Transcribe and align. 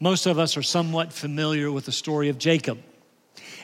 Most 0.00 0.26
of 0.26 0.38
us 0.38 0.56
are 0.56 0.62
somewhat 0.62 1.12
familiar 1.12 1.70
with 1.70 1.86
the 1.86 1.92
story 1.92 2.28
of 2.28 2.38
Jacob. 2.38 2.78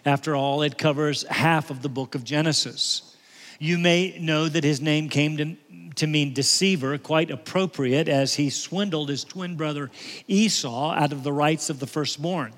After 0.04 0.36
all, 0.36 0.62
it 0.62 0.78
covers 0.78 1.24
half 1.28 1.70
of 1.70 1.82
the 1.82 1.88
book 1.88 2.14
of 2.14 2.24
Genesis. 2.24 3.16
You 3.58 3.78
may 3.78 4.16
know 4.18 4.48
that 4.48 4.64
his 4.64 4.80
name 4.80 5.08
came 5.08 5.36
to, 5.38 5.56
to 5.96 6.06
mean 6.06 6.32
deceiver, 6.32 6.96
quite 6.98 7.30
appropriate, 7.30 8.08
as 8.08 8.34
he 8.34 8.50
swindled 8.50 9.08
his 9.08 9.24
twin 9.24 9.56
brother 9.56 9.90
Esau 10.28 10.92
out 10.92 11.12
of 11.12 11.24
the 11.24 11.32
rights 11.32 11.70
of 11.70 11.80
the 11.80 11.86
firstborn. 11.86 12.52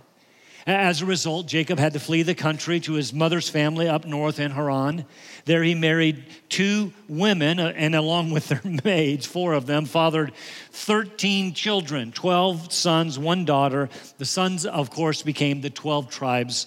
As 0.66 1.00
a 1.00 1.06
result, 1.06 1.46
Jacob 1.46 1.78
had 1.78 1.94
to 1.94 2.00
flee 2.00 2.22
the 2.22 2.34
country 2.34 2.80
to 2.80 2.92
his 2.92 3.12
mother's 3.12 3.48
family 3.48 3.88
up 3.88 4.04
north 4.04 4.38
in 4.38 4.50
Haran. 4.50 5.06
There 5.46 5.62
he 5.62 5.74
married 5.74 6.24
two 6.48 6.92
women, 7.08 7.58
uh, 7.58 7.72
and 7.74 7.94
along 7.94 8.30
with 8.30 8.48
their 8.48 8.60
maids, 8.84 9.26
four 9.26 9.54
of 9.54 9.66
them, 9.66 9.86
fathered 9.86 10.32
13 10.72 11.54
children 11.54 12.12
12 12.12 12.72
sons, 12.72 13.18
one 13.18 13.44
daughter. 13.44 13.88
The 14.18 14.26
sons, 14.26 14.66
of 14.66 14.90
course, 14.90 15.22
became 15.22 15.60
the 15.60 15.70
12 15.70 16.10
tribes 16.10 16.66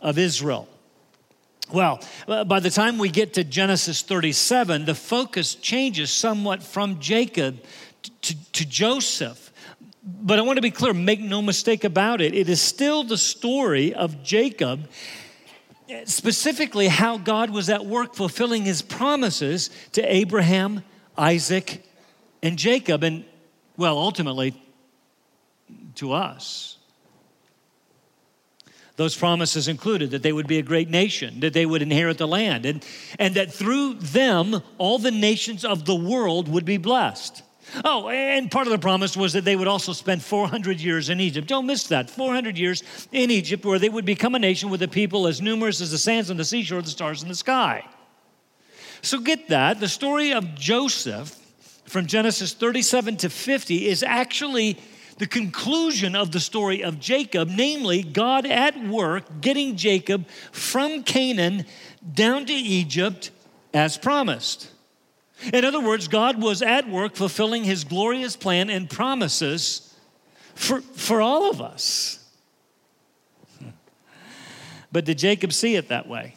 of 0.00 0.18
Israel. 0.18 0.68
Well, 1.72 2.00
uh, 2.28 2.44
by 2.44 2.60
the 2.60 2.70
time 2.70 2.98
we 2.98 3.08
get 3.08 3.34
to 3.34 3.44
Genesis 3.44 4.02
37, 4.02 4.84
the 4.84 4.94
focus 4.94 5.54
changes 5.54 6.10
somewhat 6.10 6.62
from 6.62 7.00
Jacob 7.00 7.62
to, 8.22 8.52
to 8.52 8.66
Joseph. 8.66 9.51
But 10.04 10.38
I 10.38 10.42
want 10.42 10.56
to 10.56 10.62
be 10.62 10.70
clear, 10.70 10.92
make 10.92 11.20
no 11.20 11.40
mistake 11.40 11.84
about 11.84 12.20
it. 12.20 12.34
It 12.34 12.48
is 12.48 12.60
still 12.60 13.04
the 13.04 13.18
story 13.18 13.94
of 13.94 14.22
Jacob, 14.22 14.88
specifically 16.04 16.88
how 16.88 17.18
God 17.18 17.50
was 17.50 17.70
at 17.70 17.86
work 17.86 18.14
fulfilling 18.14 18.64
his 18.64 18.82
promises 18.82 19.70
to 19.92 20.02
Abraham, 20.02 20.82
Isaac, 21.16 21.84
and 22.42 22.58
Jacob, 22.58 23.04
and 23.04 23.24
well, 23.76 23.96
ultimately 23.96 24.60
to 25.96 26.12
us. 26.12 26.78
Those 28.96 29.16
promises 29.16 29.68
included 29.68 30.10
that 30.10 30.22
they 30.22 30.32
would 30.32 30.46
be 30.46 30.58
a 30.58 30.62
great 30.62 30.90
nation, 30.90 31.40
that 31.40 31.54
they 31.54 31.64
would 31.64 31.80
inherit 31.80 32.18
the 32.18 32.28
land, 32.28 32.66
and, 32.66 32.84
and 33.18 33.34
that 33.36 33.52
through 33.52 33.94
them, 33.94 34.62
all 34.78 34.98
the 34.98 35.10
nations 35.10 35.64
of 35.64 35.86
the 35.86 35.94
world 35.94 36.48
would 36.48 36.64
be 36.64 36.76
blessed. 36.76 37.42
Oh, 37.84 38.08
and 38.08 38.50
part 38.50 38.66
of 38.66 38.72
the 38.72 38.78
promise 38.78 39.16
was 39.16 39.32
that 39.32 39.44
they 39.44 39.56
would 39.56 39.68
also 39.68 39.92
spend 39.92 40.22
400 40.22 40.80
years 40.80 41.08
in 41.08 41.20
Egypt. 41.20 41.48
Don't 41.48 41.66
miss 41.66 41.84
that. 41.84 42.10
400 42.10 42.58
years 42.58 42.82
in 43.12 43.30
Egypt, 43.30 43.64
where 43.64 43.78
they 43.78 43.88
would 43.88 44.04
become 44.04 44.34
a 44.34 44.38
nation 44.38 44.70
with 44.70 44.82
a 44.82 44.88
people 44.88 45.26
as 45.26 45.40
numerous 45.40 45.80
as 45.80 45.90
the 45.90 45.98
sands 45.98 46.30
on 46.30 46.36
the 46.36 46.44
seashore, 46.44 46.82
the 46.82 46.90
stars 46.90 47.22
in 47.22 47.28
the 47.28 47.34
sky. 47.34 47.84
So 49.00 49.18
get 49.18 49.48
that. 49.48 49.80
The 49.80 49.88
story 49.88 50.32
of 50.32 50.54
Joseph 50.54 51.38
from 51.86 52.06
Genesis 52.06 52.52
37 52.52 53.18
to 53.18 53.30
50 53.30 53.86
is 53.86 54.02
actually 54.02 54.78
the 55.18 55.26
conclusion 55.26 56.16
of 56.16 56.32
the 56.32 56.40
story 56.40 56.82
of 56.82 56.98
Jacob, 56.98 57.48
namely, 57.48 58.02
God 58.02 58.46
at 58.46 58.82
work 58.84 59.40
getting 59.40 59.76
Jacob 59.76 60.26
from 60.50 61.02
Canaan 61.02 61.66
down 62.12 62.46
to 62.46 62.52
Egypt 62.52 63.30
as 63.74 63.98
promised. 63.98 64.71
In 65.52 65.64
other 65.64 65.80
words, 65.80 66.08
God 66.08 66.40
was 66.40 66.62
at 66.62 66.88
work 66.88 67.16
fulfilling 67.16 67.64
his 67.64 67.84
glorious 67.84 68.36
plan 68.36 68.70
and 68.70 68.88
promises 68.88 69.94
for, 70.54 70.80
for 70.80 71.20
all 71.20 71.50
of 71.50 71.60
us. 71.60 72.18
But 74.92 75.06
did 75.06 75.16
Jacob 75.16 75.54
see 75.54 75.76
it 75.76 75.88
that 75.88 76.06
way? 76.06 76.34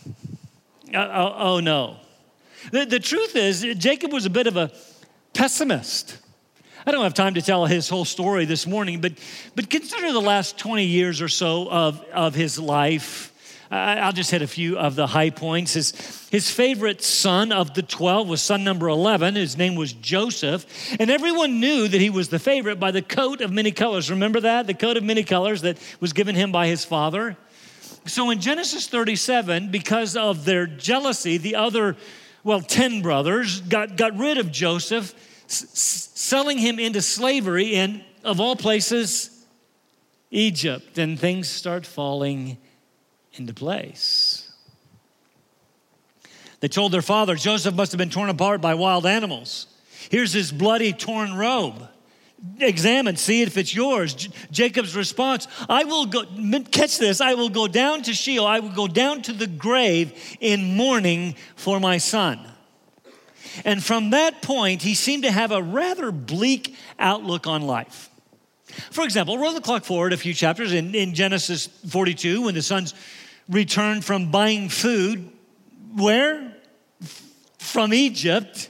Uh, 0.93 0.97
oh, 0.97 1.35
oh, 1.37 1.59
no. 1.59 1.97
The, 2.71 2.85
the 2.85 3.01
truth 3.01 3.35
is, 3.35 3.65
Jacob 3.77 4.13
was 4.13 4.25
a 4.25 4.29
bit 4.29 4.47
of 4.47 4.55
a 4.55 4.71
pessimist. 5.33 6.17
I 6.87 6.91
don't 6.91 7.03
have 7.03 7.13
time 7.13 7.33
to 7.33 7.41
tell 7.41 7.65
his 7.65 7.89
whole 7.89 8.05
story 8.05 8.45
this 8.45 8.65
morning, 8.65 9.01
but, 9.01 9.11
but 9.55 9.69
consider 9.69 10.13
the 10.13 10.21
last 10.21 10.57
20 10.57 10.85
years 10.85 11.21
or 11.21 11.27
so 11.27 11.69
of, 11.69 12.01
of 12.13 12.33
his 12.33 12.57
life 12.57 13.33
Uh, 13.71 13.75
I'll 13.75 14.11
just 14.13 14.29
hit 14.29 14.41
a 14.41 14.47
few 14.47 14.77
of 14.77 14.95
the 14.95 15.07
high 15.07 15.31
points. 15.31 15.73
His, 15.73 16.27
his 16.29 16.51
favorite 16.51 17.01
son 17.01 17.51
of 17.51 17.73
the 17.73 17.81
12 17.81 18.29
was 18.29 18.41
son 18.41 18.63
number 18.63 18.87
11. 18.87 19.35
His 19.35 19.57
name 19.57 19.75
was 19.75 19.93
Joseph. 19.93 20.65
And 20.99 21.09
everyone 21.09 21.59
knew 21.59 21.87
that 21.87 21.99
he 21.99 22.11
was 22.11 22.29
the 22.29 22.37
favorite 22.37 22.79
by 22.79 22.91
the 22.91 23.01
coat 23.01 23.41
of 23.41 23.51
many 23.51 23.71
colors. 23.71 24.11
Remember 24.11 24.39
that? 24.41 24.67
The 24.67 24.75
coat 24.75 24.97
of 24.97 25.03
many 25.03 25.23
colors 25.23 25.61
that 25.61 25.77
was 25.99 26.13
given 26.13 26.35
him 26.35 26.51
by 26.51 26.67
his 26.67 26.85
father. 26.85 27.37
So 28.05 28.29
in 28.29 28.39
Genesis 28.39 28.87
37, 28.87 29.71
because 29.71 30.15
of 30.15 30.45
their 30.45 30.67
jealousy, 30.67 31.37
the 31.37 31.55
other, 31.55 31.97
well, 32.43 32.61
10 32.61 33.01
brothers 33.01 33.61
got, 33.61 33.97
got 33.97 34.15
rid 34.15 34.37
of 34.37 34.51
Joseph, 34.51 35.13
s- 35.45 36.11
selling 36.13 36.59
him 36.59 36.77
into 36.77 37.01
slavery 37.01 37.73
in, 37.73 38.03
of 38.23 38.39
all 38.39 38.55
places, 38.55 39.43
Egypt. 40.29 40.99
And 40.99 41.19
things 41.19 41.47
start 41.49 41.83
falling 41.83 42.57
into 43.37 43.53
place. 43.53 44.51
They 46.59 46.67
told 46.67 46.91
their 46.91 47.01
father 47.01 47.35
Joseph 47.35 47.75
must 47.75 47.91
have 47.91 47.99
been 47.99 48.09
torn 48.09 48.29
apart 48.29 48.61
by 48.61 48.73
wild 48.73 49.05
animals. 49.05 49.67
Here's 50.09 50.33
his 50.33 50.51
bloody, 50.51 50.93
torn 50.93 51.33
robe. 51.33 51.87
Examine, 52.59 53.15
see 53.15 53.41
if 53.41 53.57
it's 53.57 53.73
yours. 53.73 54.13
J- 54.13 54.31
Jacob's 54.51 54.95
response 54.95 55.47
I 55.67 55.83
will 55.83 56.05
go, 56.05 56.23
catch 56.71 56.97
this, 56.97 57.21
I 57.21 57.33
will 57.33 57.49
go 57.49 57.67
down 57.67 58.03
to 58.03 58.13
Sheol, 58.13 58.45
I 58.45 58.59
will 58.59 58.69
go 58.69 58.87
down 58.87 59.21
to 59.23 59.33
the 59.33 59.47
grave 59.47 60.13
in 60.39 60.75
mourning 60.75 61.35
for 61.55 61.79
my 61.79 61.97
son. 61.97 62.39
And 63.63 63.83
from 63.83 64.09
that 64.09 64.41
point, 64.41 64.81
he 64.81 64.95
seemed 64.95 65.23
to 65.23 65.31
have 65.31 65.51
a 65.51 65.61
rather 65.61 66.11
bleak 66.11 66.75
outlook 66.99 67.47
on 67.47 67.61
life. 67.61 68.09
For 68.91 69.05
example, 69.05 69.37
roll 69.37 69.53
the 69.53 69.61
clock 69.61 69.85
forward 69.85 70.11
a 70.11 70.17
few 70.17 70.33
chapters 70.33 70.73
in, 70.73 70.93
in 70.93 71.13
Genesis 71.13 71.67
42 71.67 72.41
when 72.41 72.53
the 72.53 72.61
sons 72.61 72.93
returned 73.49 74.03
from 74.03 74.31
buying 74.31 74.69
food. 74.69 75.29
Where? 75.95 76.55
From 77.57 77.93
Egypt. 77.93 78.69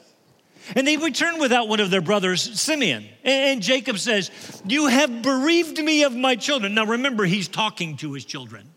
And 0.76 0.88
they 0.88 0.98
returned 0.98 1.40
without 1.40 1.68
one 1.68 1.80
of 1.80 1.92
their 1.92 2.02
brothers, 2.02 2.60
Simeon. 2.60 3.06
And 3.24 3.62
Jacob 3.62 4.00
says, 4.00 4.32
You 4.66 4.88
have 4.88 5.22
bereaved 5.22 5.78
me 5.78 6.04
of 6.04 6.16
my 6.16 6.36
children. 6.36 6.74
Now 6.74 6.86
remember, 6.86 7.26
he's 7.26 7.48
talking 7.48 7.98
to 7.98 8.14
his 8.14 8.26
children. 8.26 8.72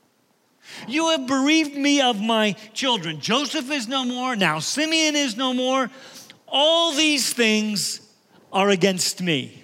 You 0.86 1.10
have 1.10 1.26
bereaved 1.26 1.74
me 1.74 2.02
of 2.02 2.20
my 2.20 2.52
children. 2.74 3.20
Joseph 3.20 3.70
is 3.70 3.88
no 3.88 4.04
more. 4.04 4.36
Now 4.36 4.58
Simeon 4.58 5.16
is 5.16 5.36
no 5.36 5.54
more. 5.54 5.90
All 6.46 6.92
these 6.92 7.32
things 7.32 8.00
are 8.52 8.68
against 8.68 9.22
me. 9.22 9.62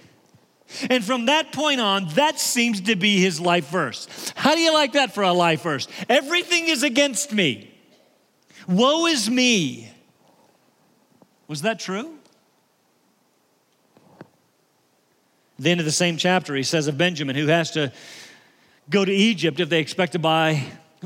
And 0.89 1.03
from 1.03 1.25
that 1.27 1.51
point 1.51 1.81
on, 1.81 2.07
that 2.09 2.39
seems 2.39 2.81
to 2.81 2.95
be 2.95 3.19
his 3.19 3.39
life 3.39 3.69
verse. 3.69 4.07
How 4.35 4.55
do 4.55 4.61
you 4.61 4.73
like 4.73 4.93
that 4.93 5.13
for 5.13 5.23
a 5.23 5.33
life 5.33 5.63
verse? 5.63 5.87
Everything 6.09 6.67
is 6.67 6.83
against 6.83 7.33
me. 7.33 7.71
Woe 8.67 9.05
is 9.05 9.29
me. 9.29 9.91
Was 11.47 11.61
that 11.61 11.79
true? 11.79 12.17
the 15.57 15.69
end 15.71 15.79
of 15.79 15.85
the 15.85 15.91
same 15.91 16.17
chapter, 16.17 16.53
he 16.55 16.63
says 16.63 16.87
of 16.87 16.97
Benjamin, 16.97 17.35
who 17.35 17.47
has 17.47 17.71
to 17.71 17.91
go 18.89 19.05
to 19.05 19.11
Egypt 19.11 19.59
if 19.59 19.69
they 19.69 19.79
expect 19.79 20.11
to 20.13 20.19
buy 20.19 20.65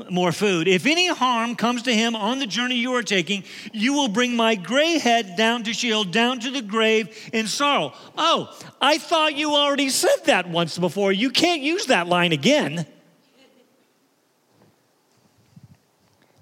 more 0.10 0.32
food. 0.32 0.68
If 0.68 0.86
any 0.86 1.08
harm 1.08 1.56
comes 1.56 1.84
to 1.84 1.94
him 1.94 2.16
on 2.16 2.40
the 2.40 2.48
journey 2.48 2.76
you 2.76 2.94
are 2.94 3.04
taking, 3.04 3.44
you 3.74 3.94
will 3.94 4.08
bring 4.08 4.36
my 4.36 4.56
gray 4.56 4.98
head 4.98 5.36
down 5.36 5.64
to 5.64 5.74
Sheol, 5.74 6.04
down 6.04 6.40
to 6.42 6.52
the 6.52 6.62
grave 6.62 7.30
in 7.34 7.48
sorrow. 7.48 7.94
Oh, 8.18 8.56
I 8.80 8.98
thought 8.98 9.36
you 9.36 9.56
already 9.56 9.90
said 9.90 10.26
that 10.26 10.50
once 10.50 10.78
before. 10.78 11.12
You 11.12 11.30
can't 11.30 11.62
use 11.62 11.88
that 11.88 12.08
line 12.08 12.32
again. 12.32 12.86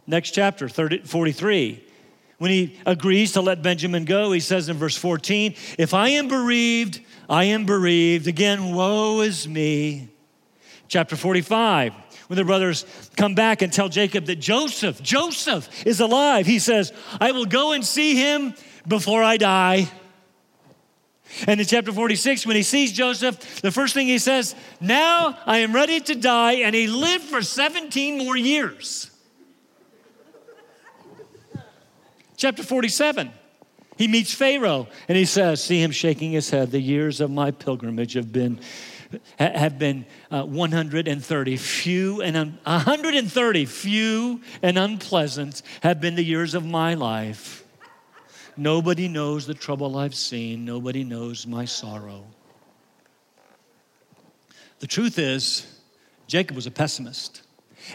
Next 0.05 0.31
chapter, 0.31 0.69
30, 0.69 0.99
43. 0.99 1.83
When 2.37 2.51
he 2.51 2.79
agrees 2.85 3.33
to 3.33 3.41
let 3.41 3.63
Benjamin 3.63 4.05
go, 4.05 4.31
he 4.31 4.39
says 4.39 4.69
in 4.69 4.77
verse 4.77 4.95
14, 4.95 5.55
If 5.77 5.93
I 5.93 6.09
am 6.09 6.27
bereaved, 6.27 7.01
I 7.29 7.45
am 7.45 7.65
bereaved. 7.65 8.27
Again, 8.27 8.73
woe 8.73 9.21
is 9.21 9.47
me. 9.47 10.09
Chapter 10.88 11.17
45 11.17 11.93
when 12.27 12.38
the 12.38 12.45
brothers 12.45 12.85
come 13.15 13.35
back 13.35 13.62
and 13.62 13.71
tell 13.71 13.89
Jacob 13.89 14.25
that 14.25 14.38
Joseph, 14.38 15.01
Joseph 15.01 15.85
is 15.85 16.00
alive, 16.00 16.45
he 16.45 16.59
says, 16.59 16.94
I 17.19 17.31
will 17.31 17.45
go 17.45 17.71
and 17.71 17.85
see 17.85 18.15
him 18.15 18.53
before 18.88 19.24
I 19.24 19.38
die. 19.38 19.89
And 21.45 21.59
in 21.59 21.65
chapter 21.65 21.91
46, 21.91 22.45
when 22.45 22.56
he 22.56 22.63
sees 22.63 22.94
Joseph, 22.94 23.62
the 23.62 23.71
first 23.71 23.94
thing 23.94 24.07
he 24.07 24.18
says, 24.18 24.56
Now 24.79 25.38
I 25.45 25.59
am 25.59 25.74
ready 25.74 26.00
to 26.00 26.15
die. 26.15 26.53
And 26.53 26.74
he 26.74 26.88
lived 26.88 27.25
for 27.25 27.41
17 27.41 28.18
more 28.18 28.38
years. 28.38 29.12
chapter 32.38 32.63
47, 32.63 33.31
he 33.97 34.07
meets 34.07 34.33
Pharaoh 34.33 34.88
and 35.07 35.18
he 35.18 35.25
says, 35.25 35.62
See 35.62 35.81
him 35.81 35.91
shaking 35.91 36.31
his 36.31 36.50
head, 36.50 36.71
the 36.71 36.79
years 36.79 37.19
of 37.19 37.29
my 37.29 37.51
pilgrimage 37.51 38.13
have 38.13 38.31
been 38.31 38.59
have 39.38 39.77
been 39.80 40.06
uh, 40.31 40.44
130. 40.44 41.57
Few 41.57 42.21
and 42.21 42.38
un- 42.38 42.59
130, 42.63 43.65
few 43.65 44.42
and 44.62 44.77
unpleasant 44.77 45.62
have 45.81 46.01
been 46.01 46.15
the 46.15 46.24
years 46.24 46.54
of 46.54 46.65
my 46.65 46.94
life. 46.94 47.63
Nobody 48.57 49.07
knows 49.07 49.45
the 49.45 49.54
trouble 49.54 49.98
I've 49.98 50.15
seen. 50.15 50.65
Nobody 50.65 51.04
knows 51.04 51.45
my 51.45 51.65
sorrow. 51.65 52.24
The 54.80 54.88
truth 54.88 55.19
is, 55.19 55.65
Jacob 56.27 56.56
was 56.56 56.68
a 56.68 56.71
pessimist. 56.71 57.44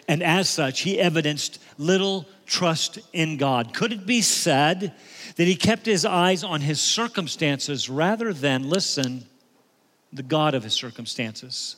And 0.09 0.23
as 0.23 0.49
such, 0.49 0.81
he 0.81 0.99
evidenced 0.99 1.59
little 1.79 2.27
trust 2.47 2.99
in 3.13 3.37
God. 3.37 3.75
Could 3.75 3.93
it 3.93 4.07
be 4.07 4.23
said 4.23 4.95
that 5.37 5.47
he 5.47 5.55
kept 5.55 5.85
his 5.87 6.05
eyes 6.05 6.45
on 6.45 6.61
his 6.61 6.81
circumstances 6.81 7.89
rather 7.91 8.33
than, 8.33 8.69
listen, 8.69 9.27
the 10.13 10.23
God 10.23 10.55
of 10.55 10.63
his 10.63 10.73
circumstances? 10.73 11.77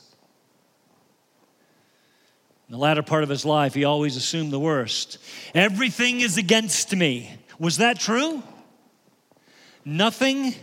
In 2.67 2.73
the 2.73 2.79
latter 2.79 3.03
part 3.03 3.23
of 3.23 3.29
his 3.29 3.45
life, 3.45 3.73
he 3.73 3.83
always 3.83 4.15
assumed 4.15 4.51
the 4.51 4.59
worst. 4.59 5.19
Everything 5.53 6.21
is 6.21 6.37
against 6.37 6.95
me. 6.95 7.31
Was 7.59 7.77
that 7.77 7.99
true? 7.99 8.41
Nothing 9.85 10.55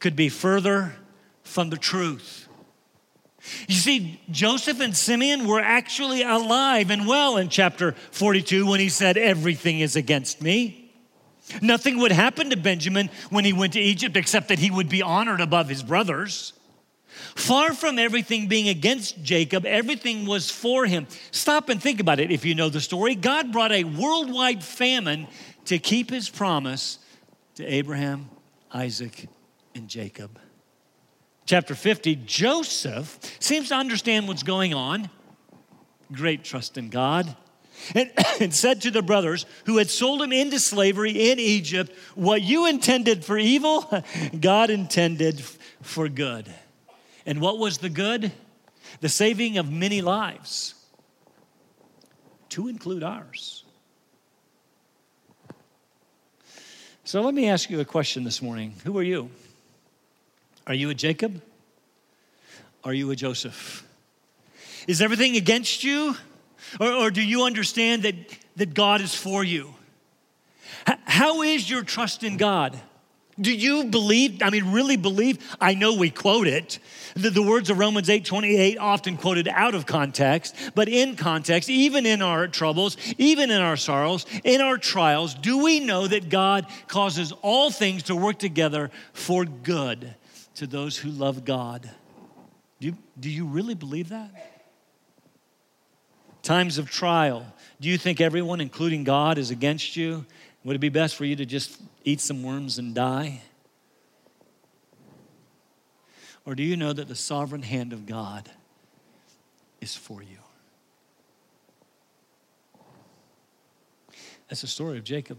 could 0.00 0.16
be 0.16 0.30
further 0.30 0.96
from 1.42 1.68
the 1.68 1.76
truth. 1.76 2.48
You 3.68 3.74
see, 3.74 4.20
Joseph 4.30 4.80
and 4.80 4.96
Simeon 4.96 5.46
were 5.46 5.60
actually 5.60 6.22
alive 6.22 6.90
and 6.90 7.06
well 7.06 7.36
in 7.36 7.48
chapter 7.48 7.92
42 8.12 8.66
when 8.66 8.80
he 8.80 8.88
said, 8.88 9.16
Everything 9.16 9.80
is 9.80 9.96
against 9.96 10.40
me. 10.40 10.92
Nothing 11.60 11.98
would 11.98 12.12
happen 12.12 12.50
to 12.50 12.56
Benjamin 12.56 13.10
when 13.30 13.44
he 13.44 13.52
went 13.52 13.72
to 13.74 13.80
Egypt 13.80 14.16
except 14.16 14.48
that 14.48 14.60
he 14.60 14.70
would 14.70 14.88
be 14.88 15.02
honored 15.02 15.40
above 15.40 15.68
his 15.68 15.82
brothers. 15.82 16.52
Far 17.34 17.72
from 17.72 17.98
everything 17.98 18.46
being 18.46 18.68
against 18.68 19.22
Jacob, 19.22 19.64
everything 19.64 20.26
was 20.26 20.50
for 20.50 20.86
him. 20.86 21.06
Stop 21.30 21.68
and 21.68 21.82
think 21.82 22.00
about 22.00 22.20
it 22.20 22.30
if 22.30 22.44
you 22.44 22.54
know 22.54 22.68
the 22.68 22.80
story. 22.80 23.14
God 23.14 23.52
brought 23.52 23.72
a 23.72 23.84
worldwide 23.84 24.62
famine 24.62 25.26
to 25.66 25.78
keep 25.78 26.10
his 26.10 26.28
promise 26.28 26.98
to 27.54 27.64
Abraham, 27.64 28.28
Isaac, 28.72 29.28
and 29.74 29.88
Jacob. 29.88 30.38
Chapter 31.46 31.74
50, 31.74 32.16
Joseph 32.26 33.18
seems 33.40 33.68
to 33.68 33.74
understand 33.74 34.28
what's 34.28 34.42
going 34.42 34.74
on. 34.74 35.10
Great 36.12 36.44
trust 36.44 36.78
in 36.78 36.88
God. 36.88 37.36
And, 37.94 38.10
and, 38.40 38.54
said 38.54 38.82
to 38.82 38.90
the 38.90 39.02
brothers 39.02 39.46
who 39.64 39.78
had 39.78 39.90
sold 39.90 40.22
him 40.22 40.32
into 40.32 40.60
slavery 40.60 41.30
in 41.30 41.38
Egypt, 41.38 41.92
What 42.14 42.42
you 42.42 42.66
intended 42.66 43.24
for 43.24 43.38
evil, 43.38 43.90
God 44.40 44.70
intended 44.70 45.42
for 45.80 46.08
good. 46.08 46.52
And 47.26 47.40
what 47.40 47.58
was 47.58 47.78
the 47.78 47.88
good? 47.88 48.32
The 49.00 49.08
saving 49.08 49.58
of 49.58 49.70
many 49.70 50.02
lives, 50.02 50.74
to 52.50 52.68
include 52.68 53.02
ours. 53.02 53.64
So 57.04 57.20
let 57.22 57.34
me 57.34 57.48
ask 57.48 57.70
you 57.70 57.80
a 57.80 57.84
question 57.84 58.24
this 58.24 58.42
morning 58.42 58.74
Who 58.84 58.96
are 58.98 59.02
you? 59.02 59.30
Are 60.66 60.74
you 60.74 60.90
a 60.90 60.94
Jacob? 60.94 61.42
Are 62.84 62.94
you 62.94 63.10
a 63.10 63.16
Joseph? 63.16 63.86
Is 64.88 65.00
everything 65.00 65.36
against 65.36 65.84
you? 65.84 66.16
Or, 66.80 66.92
or 66.92 67.10
do 67.10 67.22
you 67.22 67.44
understand 67.44 68.02
that, 68.02 68.14
that 68.56 68.74
God 68.74 69.00
is 69.00 69.14
for 69.14 69.44
you? 69.44 69.74
H- 70.88 70.98
how 71.04 71.42
is 71.42 71.68
your 71.68 71.82
trust 71.82 72.22
in 72.22 72.36
God? 72.36 72.80
Do 73.40 73.52
you 73.52 73.84
believe, 73.84 74.42
I 74.42 74.50
mean, 74.50 74.72
really 74.72 74.96
believe? 74.96 75.38
I 75.58 75.74
know 75.74 75.94
we 75.94 76.10
quote 76.10 76.46
it. 76.46 76.78
The, 77.14 77.30
the, 77.30 77.42
words 77.42 77.70
of 77.70 77.78
Romans 77.78 78.10
8 78.10 78.26
28 78.26 78.78
often 78.78 79.16
quoted 79.16 79.48
out 79.48 79.74
of 79.74 79.86
context, 79.86 80.54
but 80.74 80.88
in 80.88 81.16
context, 81.16 81.70
even 81.70 82.04
in 82.04 82.20
our 82.20 82.46
troubles, 82.46 82.96
even 83.16 83.50
in 83.50 83.60
our 83.60 83.76
sorrows, 83.76 84.26
in 84.44 84.60
our 84.60 84.76
trials, 84.76 85.34
do 85.34 85.62
we 85.62 85.80
know 85.80 86.06
that 86.06 86.28
God 86.28 86.66
causes 86.88 87.32
all 87.40 87.70
things 87.70 88.04
to 88.04 88.16
work 88.16 88.38
together 88.38 88.90
for 89.14 89.46
good 89.46 90.14
to 90.56 90.66
those 90.66 90.98
who 90.98 91.10
love 91.10 91.44
God? 91.44 91.90
Do 92.80 92.88
you, 92.88 92.96
do 93.18 93.30
you 93.30 93.46
really 93.46 93.74
believe 93.74 94.10
that? 94.10 94.30
Times 96.42 96.76
of 96.76 96.90
trial, 96.90 97.46
do 97.80 97.88
you 97.88 97.96
think 97.96 98.20
everyone, 98.20 98.60
including 98.60 99.04
God, 99.04 99.38
is 99.38 99.50
against 99.50 99.96
you? 99.96 100.26
Would 100.64 100.76
it 100.76 100.80
be 100.80 100.90
best 100.90 101.16
for 101.16 101.24
you 101.24 101.36
to 101.36 101.46
just 101.46 101.80
eat 102.04 102.20
some 102.20 102.42
worms 102.42 102.78
and 102.78 102.94
die? 102.94 103.42
Or 106.44 106.54
do 106.54 106.62
you 106.62 106.76
know 106.76 106.92
that 106.92 107.08
the 107.08 107.14
sovereign 107.14 107.62
hand 107.62 107.92
of 107.92 108.06
God 108.06 108.50
is 109.80 109.94
for 109.94 110.22
you? 110.22 110.38
That's 114.48 114.60
the 114.60 114.66
story 114.66 114.98
of 114.98 115.04
Jacob. 115.04 115.38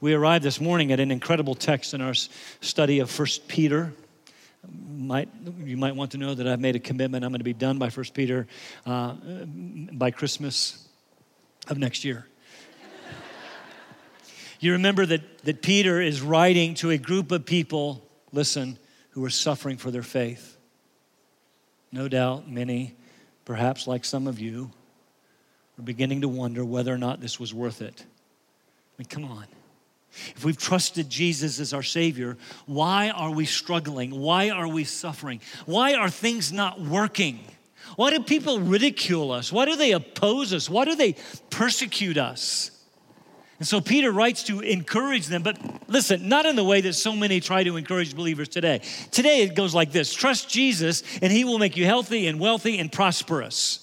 We 0.00 0.14
arrived 0.14 0.44
this 0.44 0.60
morning 0.60 0.90
at 0.90 0.98
an 0.98 1.12
incredible 1.12 1.54
text 1.54 1.94
in 1.94 2.00
our 2.00 2.14
study 2.14 2.98
of 2.98 3.16
1 3.16 3.28
Peter. 3.46 3.94
Might, 4.90 5.28
you 5.64 5.76
might 5.76 5.94
want 5.94 6.10
to 6.10 6.18
know 6.18 6.34
that 6.34 6.46
I've 6.46 6.60
made 6.60 6.74
a 6.76 6.80
commitment. 6.80 7.24
I'm 7.24 7.30
going 7.30 7.38
to 7.40 7.44
be 7.44 7.52
done 7.52 7.78
by 7.78 7.88
1 7.88 8.06
Peter 8.12 8.48
uh, 8.84 9.14
by 9.92 10.10
Christmas 10.10 10.88
of 11.68 11.78
next 11.78 12.04
year. 12.04 12.26
You 14.62 14.74
remember 14.74 15.04
that, 15.06 15.38
that 15.38 15.60
Peter 15.60 16.00
is 16.00 16.22
writing 16.22 16.74
to 16.74 16.90
a 16.90 16.96
group 16.96 17.32
of 17.32 17.44
people, 17.44 18.00
listen, 18.30 18.78
who 19.10 19.24
are 19.24 19.30
suffering 19.30 19.76
for 19.76 19.90
their 19.90 20.04
faith. 20.04 20.56
No 21.90 22.06
doubt 22.06 22.48
many, 22.48 22.94
perhaps 23.44 23.88
like 23.88 24.04
some 24.04 24.28
of 24.28 24.38
you, 24.38 24.70
are 25.80 25.82
beginning 25.82 26.20
to 26.20 26.28
wonder 26.28 26.64
whether 26.64 26.94
or 26.94 26.96
not 26.96 27.20
this 27.20 27.40
was 27.40 27.52
worth 27.52 27.82
it. 27.82 28.04
I 28.06 28.94
mean, 28.98 29.06
come 29.06 29.24
on. 29.24 29.46
If 30.36 30.44
we've 30.44 30.56
trusted 30.56 31.10
Jesus 31.10 31.58
as 31.58 31.74
our 31.74 31.82
Savior, 31.82 32.36
why 32.66 33.10
are 33.10 33.32
we 33.32 33.46
struggling? 33.46 34.12
Why 34.12 34.50
are 34.50 34.68
we 34.68 34.84
suffering? 34.84 35.40
Why 35.66 35.94
are 35.94 36.08
things 36.08 36.52
not 36.52 36.80
working? 36.80 37.40
Why 37.96 38.10
do 38.10 38.22
people 38.22 38.60
ridicule 38.60 39.32
us? 39.32 39.50
Why 39.50 39.64
do 39.64 39.74
they 39.74 39.90
oppose 39.90 40.52
us? 40.52 40.70
Why 40.70 40.84
do 40.84 40.94
they 40.94 41.16
persecute 41.50 42.16
us? 42.16 42.70
And 43.62 43.68
so 43.68 43.80
Peter 43.80 44.10
writes 44.10 44.42
to 44.48 44.58
encourage 44.58 45.28
them, 45.28 45.44
but 45.44 45.56
listen, 45.86 46.28
not 46.28 46.46
in 46.46 46.56
the 46.56 46.64
way 46.64 46.80
that 46.80 46.94
so 46.94 47.14
many 47.14 47.38
try 47.38 47.62
to 47.62 47.76
encourage 47.76 48.16
believers 48.16 48.48
today. 48.48 48.80
Today 49.12 49.42
it 49.42 49.54
goes 49.54 49.72
like 49.72 49.92
this 49.92 50.12
trust 50.12 50.48
Jesus, 50.48 51.04
and 51.22 51.32
he 51.32 51.44
will 51.44 51.60
make 51.60 51.76
you 51.76 51.84
healthy 51.84 52.26
and 52.26 52.40
wealthy 52.40 52.80
and 52.80 52.90
prosperous. 52.90 53.81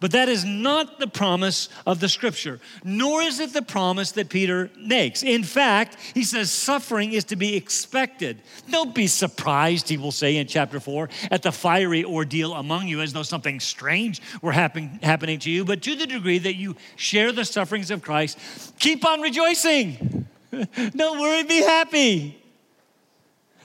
But 0.00 0.12
that 0.12 0.30
is 0.30 0.46
not 0.46 0.98
the 0.98 1.06
promise 1.06 1.68
of 1.86 2.00
the 2.00 2.08
scripture, 2.08 2.58
nor 2.82 3.20
is 3.20 3.38
it 3.38 3.52
the 3.52 3.60
promise 3.60 4.12
that 4.12 4.30
Peter 4.30 4.70
makes. 4.78 5.22
In 5.22 5.44
fact, 5.44 5.98
he 6.14 6.24
says 6.24 6.50
suffering 6.50 7.12
is 7.12 7.24
to 7.24 7.36
be 7.36 7.54
expected. 7.54 8.40
Don't 8.70 8.94
be 8.94 9.06
surprised, 9.06 9.90
he 9.90 9.98
will 9.98 10.10
say 10.10 10.38
in 10.38 10.46
chapter 10.46 10.80
4, 10.80 11.10
at 11.30 11.42
the 11.42 11.52
fiery 11.52 12.02
ordeal 12.02 12.54
among 12.54 12.88
you 12.88 13.02
as 13.02 13.12
though 13.12 13.22
something 13.22 13.60
strange 13.60 14.22
were 14.40 14.52
happen, 14.52 14.98
happening 15.02 15.38
to 15.40 15.50
you. 15.50 15.66
But 15.66 15.82
to 15.82 15.94
the 15.94 16.06
degree 16.06 16.38
that 16.38 16.54
you 16.54 16.76
share 16.96 17.30
the 17.30 17.44
sufferings 17.44 17.90
of 17.90 18.00
Christ, 18.00 18.38
keep 18.78 19.04
on 19.04 19.20
rejoicing. 19.20 20.26
Don't 20.96 21.20
worry, 21.20 21.42
be 21.42 21.60
happy. 21.60 22.42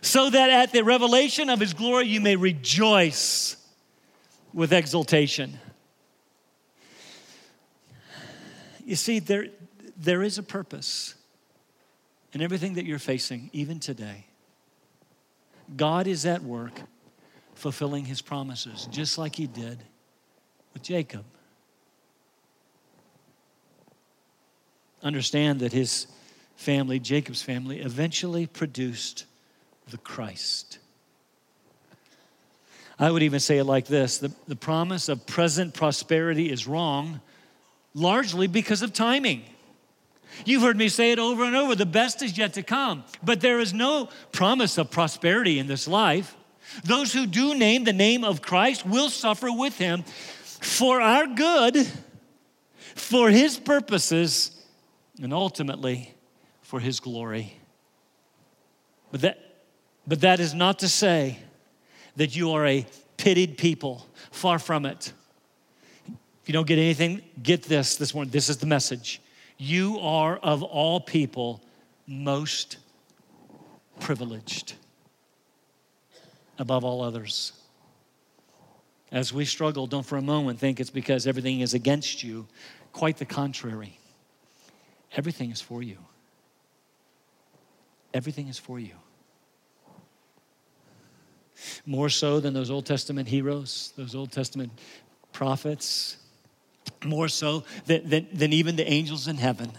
So 0.02 0.30
that 0.30 0.50
at 0.50 0.74
the 0.74 0.84
revelation 0.84 1.50
of 1.50 1.62
his 1.62 1.74
glory 1.74 2.08
you 2.08 2.20
may 2.20 2.36
rejoice 2.36 3.56
with 4.54 4.74
exultation. 4.74 5.60
You 8.86 8.96
see, 8.96 9.20
there, 9.20 9.48
there 9.98 10.22
is 10.22 10.38
a 10.38 10.44
purpose 10.44 11.16
in 12.34 12.42
everything 12.42 12.76
that 12.76 12.86
you're 12.86 13.00
facing, 13.00 13.50
even 13.52 13.80
today. 13.80 14.26
God 15.76 16.06
is 16.06 16.26
at 16.26 16.44
work 16.44 16.80
fulfilling 17.56 18.06
his 18.06 18.22
promises, 18.22 18.88
just 18.92 19.18
like 19.18 19.36
he 19.36 19.48
did 19.48 19.80
with 20.74 20.84
Jacob. 20.84 21.24
Understand 25.02 25.62
that 25.62 25.74
his 25.74 26.08
family, 26.56 27.00
Jacob's 27.00 27.42
family, 27.42 27.80
eventually 27.80 28.46
produced 28.46 29.26
the 29.90 29.98
Christ. 29.98 30.78
I 33.00 33.10
would 33.10 33.24
even 33.24 33.40
say 33.40 33.58
it 33.58 33.66
like 33.66 33.88
this 33.88 34.20
the, 34.20 34.32
the 34.48 34.56
promise 34.56 35.10
of 35.10 35.26
present 35.26 35.74
prosperity 35.74 36.52
is 36.52 36.68
wrong 36.68 37.20
largely 37.96 38.46
because 38.46 38.84
of 38.84 38.94
timing. 38.94 39.42
You've 40.46 40.62
heard 40.62 40.78
me 40.78 40.90
say 40.90 41.14
it 41.14 41.18
over 41.18 41.46
and 41.46 41.56
over 41.56 41.74
the 41.76 41.86
best 41.86 42.22
is 42.22 42.38
yet 42.38 42.54
to 42.54 42.64
come, 42.64 43.06
but 43.24 43.42
there 43.42 43.60
is 43.60 43.74
no 43.74 44.10
promise 44.32 44.78
of 44.78 44.92
prosperity 44.92 45.58
in 45.58 45.66
this 45.66 45.88
life. 45.88 46.36
Those 46.84 47.14
who 47.14 47.26
do 47.26 47.56
name 47.56 47.86
the 47.86 47.94
name 47.94 48.24
of 48.24 48.42
Christ 48.42 48.86
will 48.86 49.10
suffer 49.10 49.52
with 49.52 49.78
him 49.78 50.04
for 50.04 51.00
our 51.00 51.26
good, 51.26 51.88
for 52.96 53.30
his 53.30 53.58
purposes, 53.58 54.52
and 55.22 55.34
ultimately 55.34 56.14
for 56.62 56.82
his 56.82 57.00
glory. 57.00 57.58
But 59.12 59.22
that, 59.22 59.40
but 60.06 60.22
that 60.22 60.42
is 60.42 60.54
not 60.54 60.80
to 60.80 60.90
say 60.90 61.40
that 62.18 62.36
you 62.36 62.52
are 62.52 62.66
a 62.66 62.86
pitied 63.16 63.58
people. 63.58 64.06
Far 64.32 64.60
from 64.60 64.86
it. 64.86 65.14
If 66.46 66.50
you 66.50 66.54
don't 66.54 66.68
get 66.68 66.78
anything, 66.78 67.24
get 67.42 67.64
this 67.64 67.96
this 67.96 68.14
morning. 68.14 68.30
This 68.30 68.50
is 68.50 68.58
the 68.58 68.68
message. 68.68 69.20
You 69.58 69.98
are 69.98 70.38
of 70.38 70.62
all 70.62 71.00
people 71.00 71.60
most 72.06 72.78
privileged 74.00 74.76
above 76.60 76.84
all 76.84 77.02
others. 77.02 77.54
As 79.12 79.34
we 79.34 79.44
struggle, 79.44 79.88
don't 79.88 80.06
for 80.06 80.18
a 80.18 80.22
moment 80.22 80.60
think 80.60 80.80
it's 80.80 80.92
because 80.92 81.26
everything 81.26 81.62
is 81.62 81.74
against 81.74 82.22
you. 82.22 82.46
Quite 82.94 83.18
the 83.18 83.26
contrary. 83.26 83.98
Everything 85.14 85.50
is 85.50 85.62
for 85.62 85.82
you. 85.82 85.98
Everything 88.14 88.50
is 88.50 88.60
for 88.60 88.80
you. 88.80 88.94
More 91.88 92.10
so 92.10 92.40
than 92.40 92.54
those 92.54 92.70
Old 92.70 92.86
Testament 92.86 93.28
heroes, 93.28 93.94
those 93.98 94.14
Old 94.14 94.32
Testament 94.32 94.72
prophets, 95.32 96.18
more 97.04 97.28
so 97.28 97.64
than, 97.86 98.10
than, 98.10 98.28
than 98.34 98.54
even 98.54 98.76
the 98.76 98.88
angels 98.90 99.28
in 99.28 99.38
heaven. 99.38 99.72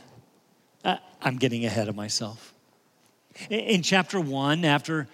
Uh, 0.84 0.96
I'm 1.20 1.36
getting 1.36 1.64
ahead 1.64 1.88
of 1.88 1.96
myself. 1.96 2.54
In, 3.50 3.60
in 3.60 3.82
chapter 3.82 4.20
one, 4.20 4.64
after 4.64 5.08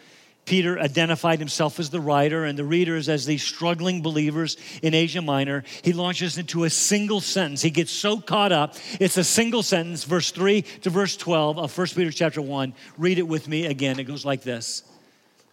Peter 0.44 0.78
identified 0.78 1.38
himself 1.38 1.78
as 1.78 1.90
the 1.90 2.00
writer 2.00 2.44
and 2.44 2.58
the 2.58 2.64
readers 2.64 3.08
as 3.08 3.24
these 3.24 3.42
struggling 3.42 4.02
believers 4.02 4.56
in 4.82 4.92
Asia 4.92 5.22
Minor. 5.22 5.62
He 5.82 5.92
launches 5.92 6.36
into 6.36 6.64
a 6.64 6.70
single 6.70 7.20
sentence. 7.20 7.62
He 7.62 7.70
gets 7.70 7.92
so 7.92 8.20
caught 8.20 8.50
up. 8.50 8.74
It's 8.98 9.16
a 9.16 9.24
single 9.24 9.62
sentence, 9.62 10.02
verse 10.02 10.32
3 10.32 10.62
to 10.62 10.90
verse 10.90 11.16
12 11.16 11.58
of 11.58 11.78
1 11.78 11.86
Peter 11.88 12.10
chapter 12.10 12.42
1. 12.42 12.74
Read 12.98 13.18
it 13.18 13.28
with 13.28 13.46
me 13.46 13.66
again. 13.66 14.00
It 14.00 14.04
goes 14.04 14.24
like 14.24 14.42
this 14.42 14.82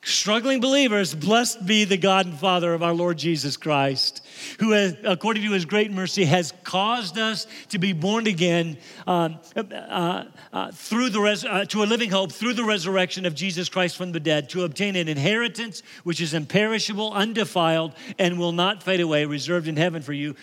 struggling 0.01 0.61
believers, 0.61 1.13
blessed 1.13 1.65
be 1.65 1.83
the 1.83 1.97
God 1.97 2.25
and 2.25 2.37
Father 2.37 2.73
of 2.73 2.81
our 2.81 2.93
Lord 2.93 3.17
Jesus 3.17 3.57
Christ, 3.57 4.25
who, 4.59 4.71
has, 4.71 4.95
according 5.03 5.43
to 5.43 5.51
his 5.51 5.65
great 5.65 5.91
mercy, 5.91 6.25
has 6.25 6.53
caused 6.63 7.17
us 7.17 7.47
to 7.69 7.79
be 7.79 7.93
born 7.93 8.27
again 8.27 8.77
um, 9.07 9.39
uh, 9.55 10.25
uh, 10.53 10.71
through 10.71 11.09
the 11.09 11.19
res- 11.19 11.45
uh, 11.45 11.65
to 11.65 11.83
a 11.83 11.85
living 11.85 12.09
hope 12.09 12.31
through 12.31 12.53
the 12.53 12.63
resurrection 12.63 13.25
of 13.25 13.35
Jesus 13.35 13.67
Christ 13.67 13.97
from 13.97 14.11
the 14.11 14.19
dead, 14.19 14.49
to 14.51 14.63
obtain 14.63 14.95
an 14.95 15.07
inheritance 15.07 15.83
which 16.03 16.21
is 16.21 16.33
imperishable, 16.33 17.11
undefiled, 17.13 17.93
and 18.17 18.39
will 18.39 18.53
not 18.53 18.83
fade 18.83 19.01
away, 19.01 19.25
reserved 19.25 19.67
in 19.67 19.75
heaven 19.75 20.01
for 20.01 20.13
you, 20.13 20.35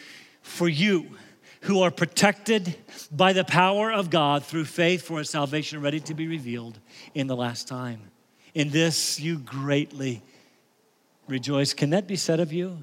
for 0.43 0.69
you. 0.69 1.17
Who 1.63 1.83
are 1.83 1.91
protected 1.91 2.77
by 3.11 3.33
the 3.33 3.43
power 3.43 3.91
of 3.91 4.09
God 4.09 4.45
through 4.45 4.67
faith 4.67 5.03
for 5.03 5.19
a 5.19 5.25
salvation 5.25 5.81
ready 5.81 5.99
to 6.01 6.15
be 6.15 6.29
revealed 6.29 6.79
in 7.13 7.27
the 7.27 7.35
last 7.35 7.67
time. 7.67 8.03
In 8.57 8.71
this 8.71 9.21
you 9.21 9.37
greatly 9.37 10.23
rejoice. 11.29 11.75
Can 11.75 11.91
that 11.91 12.07
be 12.07 12.17
said 12.17 12.41
of 12.41 12.55
you? 12.55 12.79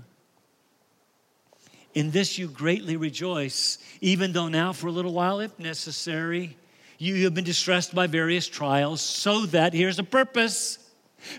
In 1.96 2.12
this 2.12 2.38
you 2.38 2.48
greatly 2.48 2.96
rejoice, 2.96 3.80
even 4.00 4.34
though 4.34 4.50
now, 4.50 4.72
for 4.72 4.86
a 4.86 4.92
little 4.92 5.14
while, 5.14 5.40
if 5.40 5.58
necessary, 5.58 6.56
you 7.00 7.24
have 7.24 7.34
been 7.34 7.44
distressed 7.44 7.96
by 7.96 8.06
various 8.06 8.48
trials, 8.48 9.02
so 9.02 9.48
that, 9.48 9.74
here's 9.74 9.98
a 9.98 10.04
purpose, 10.04 10.78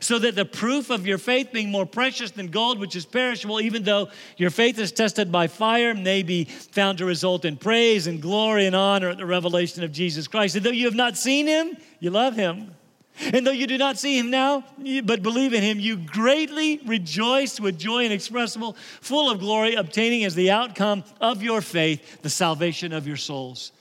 so 0.00 0.18
that 0.18 0.34
the 0.34 0.44
proof 0.44 0.90
of 0.90 1.06
your 1.06 1.18
faith, 1.18 1.52
being 1.52 1.70
more 1.70 1.86
precious 1.86 2.32
than 2.32 2.48
gold, 2.48 2.80
which 2.80 2.96
is 2.96 3.06
perishable, 3.06 3.60
even 3.60 3.84
though 3.84 4.08
your 4.36 4.50
faith 4.50 4.80
is 4.80 4.90
tested 4.90 5.30
by 5.30 5.46
fire, 5.46 5.94
may 5.94 6.24
be 6.24 6.42
found 6.42 6.98
to 6.98 7.04
result 7.04 7.44
in 7.44 7.56
praise 7.56 8.08
and 8.08 8.20
glory 8.20 8.66
and 8.66 8.74
honor 8.74 9.10
at 9.10 9.16
the 9.16 9.26
revelation 9.26 9.84
of 9.84 9.92
Jesus 9.92 10.26
Christ. 10.26 10.56
And 10.56 10.66
though 10.66 10.70
you 10.70 10.86
have 10.86 10.96
not 10.96 11.16
seen 11.16 11.46
him, 11.46 11.76
you 12.00 12.10
love 12.10 12.34
him. 12.34 12.74
And 13.20 13.46
though 13.46 13.52
you 13.52 13.66
do 13.66 13.78
not 13.78 13.96
see 13.96 14.18
him 14.18 14.30
now, 14.30 14.64
but 15.04 15.22
believe 15.22 15.54
in 15.54 15.62
him, 15.62 15.78
you 15.78 15.96
greatly 15.96 16.80
rejoice 16.84 17.60
with 17.60 17.78
joy 17.78 18.04
inexpressible, 18.04 18.76
full 19.00 19.30
of 19.30 19.38
glory, 19.38 19.74
obtaining 19.74 20.24
as 20.24 20.34
the 20.34 20.50
outcome 20.50 21.04
of 21.20 21.42
your 21.42 21.60
faith 21.60 22.22
the 22.22 22.30
salvation 22.30 22.92
of 22.92 23.06
your 23.06 23.16
souls. 23.16 23.72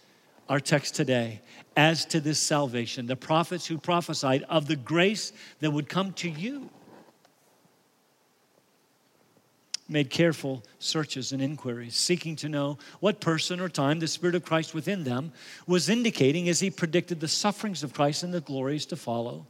Our 0.49 0.59
text 0.59 0.95
today. 0.95 1.41
As 1.75 2.05
to 2.05 2.19
this 2.19 2.37
salvation, 2.37 3.07
the 3.07 3.15
prophets 3.15 3.65
who 3.65 3.79
prophesied 3.79 4.43
of 4.43 4.67
the 4.67 4.75
grace 4.75 5.33
that 5.59 5.71
would 5.71 5.89
come 5.89 6.13
to 6.13 6.29
you 6.29 6.69
made 9.89 10.09
careful 10.09 10.63
searches 10.79 11.31
and 11.31 11.41
inquiries, 11.41 11.95
seeking 11.95 12.35
to 12.37 12.49
know 12.49 12.77
what 12.99 13.19
person 13.19 13.59
or 13.59 13.69
time 13.69 13.99
the 13.99 14.07
Spirit 14.07 14.35
of 14.35 14.45
Christ 14.45 14.73
within 14.73 15.03
them 15.03 15.31
was 15.67 15.89
indicating 15.89 16.47
as 16.47 16.59
he 16.59 16.69
predicted 16.69 17.19
the 17.19 17.27
sufferings 17.27 17.83
of 17.83 17.93
Christ 17.93 18.23
and 18.23 18.33
the 18.33 18.41
glories 18.41 18.85
to 18.87 18.95
follow. 18.95 19.45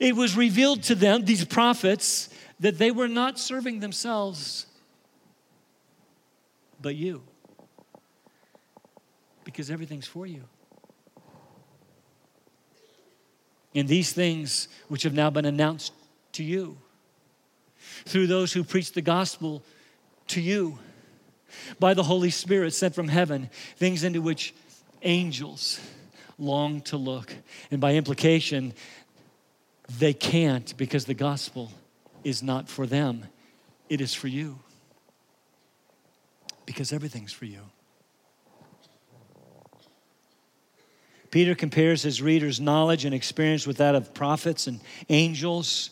It 0.00 0.16
was 0.16 0.36
revealed 0.36 0.82
to 0.84 0.94
them, 0.94 1.24
these 1.24 1.44
prophets, 1.44 2.30
that 2.58 2.78
they 2.78 2.90
were 2.90 3.08
not 3.08 3.38
serving 3.38 3.80
themselves, 3.80 4.66
but 6.80 6.96
you. 6.96 7.22
Because 9.44 9.70
everything's 9.70 10.06
for 10.06 10.26
you. 10.26 10.44
And 13.74 13.86
these 13.88 14.12
things 14.12 14.68
which 14.88 15.04
have 15.04 15.14
now 15.14 15.30
been 15.30 15.44
announced 15.44 15.92
to 16.32 16.42
you 16.42 16.78
through 18.04 18.26
those 18.26 18.52
who 18.52 18.64
preach 18.64 18.92
the 18.92 19.02
gospel 19.02 19.62
to 20.28 20.40
you 20.40 20.78
by 21.78 21.94
the 21.94 22.02
Holy 22.02 22.30
Spirit 22.30 22.72
sent 22.74 22.94
from 22.94 23.08
heaven, 23.08 23.50
things 23.76 24.04
into 24.04 24.20
which 24.20 24.54
angels 25.02 25.80
long 26.38 26.80
to 26.82 26.96
look. 26.96 27.34
And 27.70 27.80
by 27.80 27.94
implication, 27.94 28.72
they 29.98 30.12
can't 30.12 30.76
because 30.76 31.04
the 31.04 31.14
gospel 31.14 31.72
is 32.24 32.42
not 32.42 32.68
for 32.68 32.86
them, 32.86 33.26
it 33.88 34.00
is 34.00 34.14
for 34.14 34.28
you. 34.28 34.58
Because 36.66 36.92
everything's 36.92 37.32
for 37.32 37.46
you. 37.46 37.60
Peter 41.30 41.54
compares 41.54 42.02
his 42.02 42.20
readers' 42.20 42.60
knowledge 42.60 43.04
and 43.04 43.14
experience 43.14 43.66
with 43.66 43.76
that 43.76 43.94
of 43.94 44.12
prophets 44.12 44.66
and 44.66 44.80
angels 45.08 45.90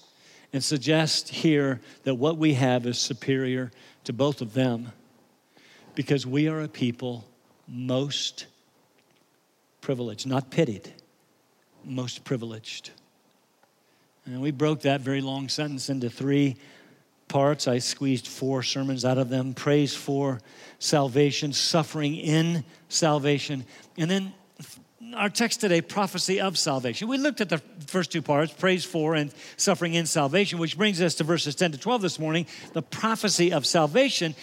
and 0.52 0.62
suggest 0.62 1.28
here 1.28 1.80
that 2.04 2.14
what 2.14 2.38
we 2.38 2.54
have 2.54 2.86
is 2.86 2.98
superior 2.98 3.70
to 4.04 4.12
both 4.12 4.40
of 4.40 4.54
them 4.54 4.92
because 5.94 6.26
we 6.26 6.48
are 6.48 6.60
a 6.62 6.68
people 6.68 7.24
most 7.66 8.46
privileged, 9.80 10.26
not 10.26 10.50
pitied, 10.50 10.92
most 11.84 12.24
privileged. 12.24 12.90
And 14.24 14.40
we 14.40 14.50
broke 14.50 14.82
that 14.82 15.00
very 15.00 15.20
long 15.20 15.48
sentence 15.48 15.88
into 15.88 16.10
three 16.10 16.56
parts. 17.28 17.68
I 17.68 17.78
squeezed 17.78 18.26
four 18.26 18.62
sermons 18.62 19.04
out 19.04 19.18
of 19.18 19.28
them 19.28 19.54
praise 19.54 19.94
for 19.94 20.40
salvation, 20.78 21.52
suffering 21.52 22.16
in 22.16 22.64
salvation, 22.88 23.64
and 23.96 24.10
then 24.10 24.32
our 25.14 25.28
text 25.28 25.60
today, 25.60 25.80
prophecy 25.80 26.40
of 26.40 26.58
salvation. 26.58 27.08
We 27.08 27.18
looked 27.18 27.40
at 27.40 27.48
the 27.48 27.58
first 27.86 28.12
two 28.12 28.22
parts, 28.22 28.52
praise 28.52 28.84
for 28.84 29.14
and 29.14 29.32
suffering 29.56 29.94
in 29.94 30.06
salvation, 30.06 30.58
which 30.58 30.76
brings 30.76 31.00
us 31.00 31.14
to 31.16 31.24
verses 31.24 31.54
10 31.54 31.72
to 31.72 31.78
12 31.78 32.02
this 32.02 32.18
morning, 32.18 32.46
the 32.72 32.82
prophecy 32.82 33.52
of 33.52 33.66
salvation. 33.66 34.34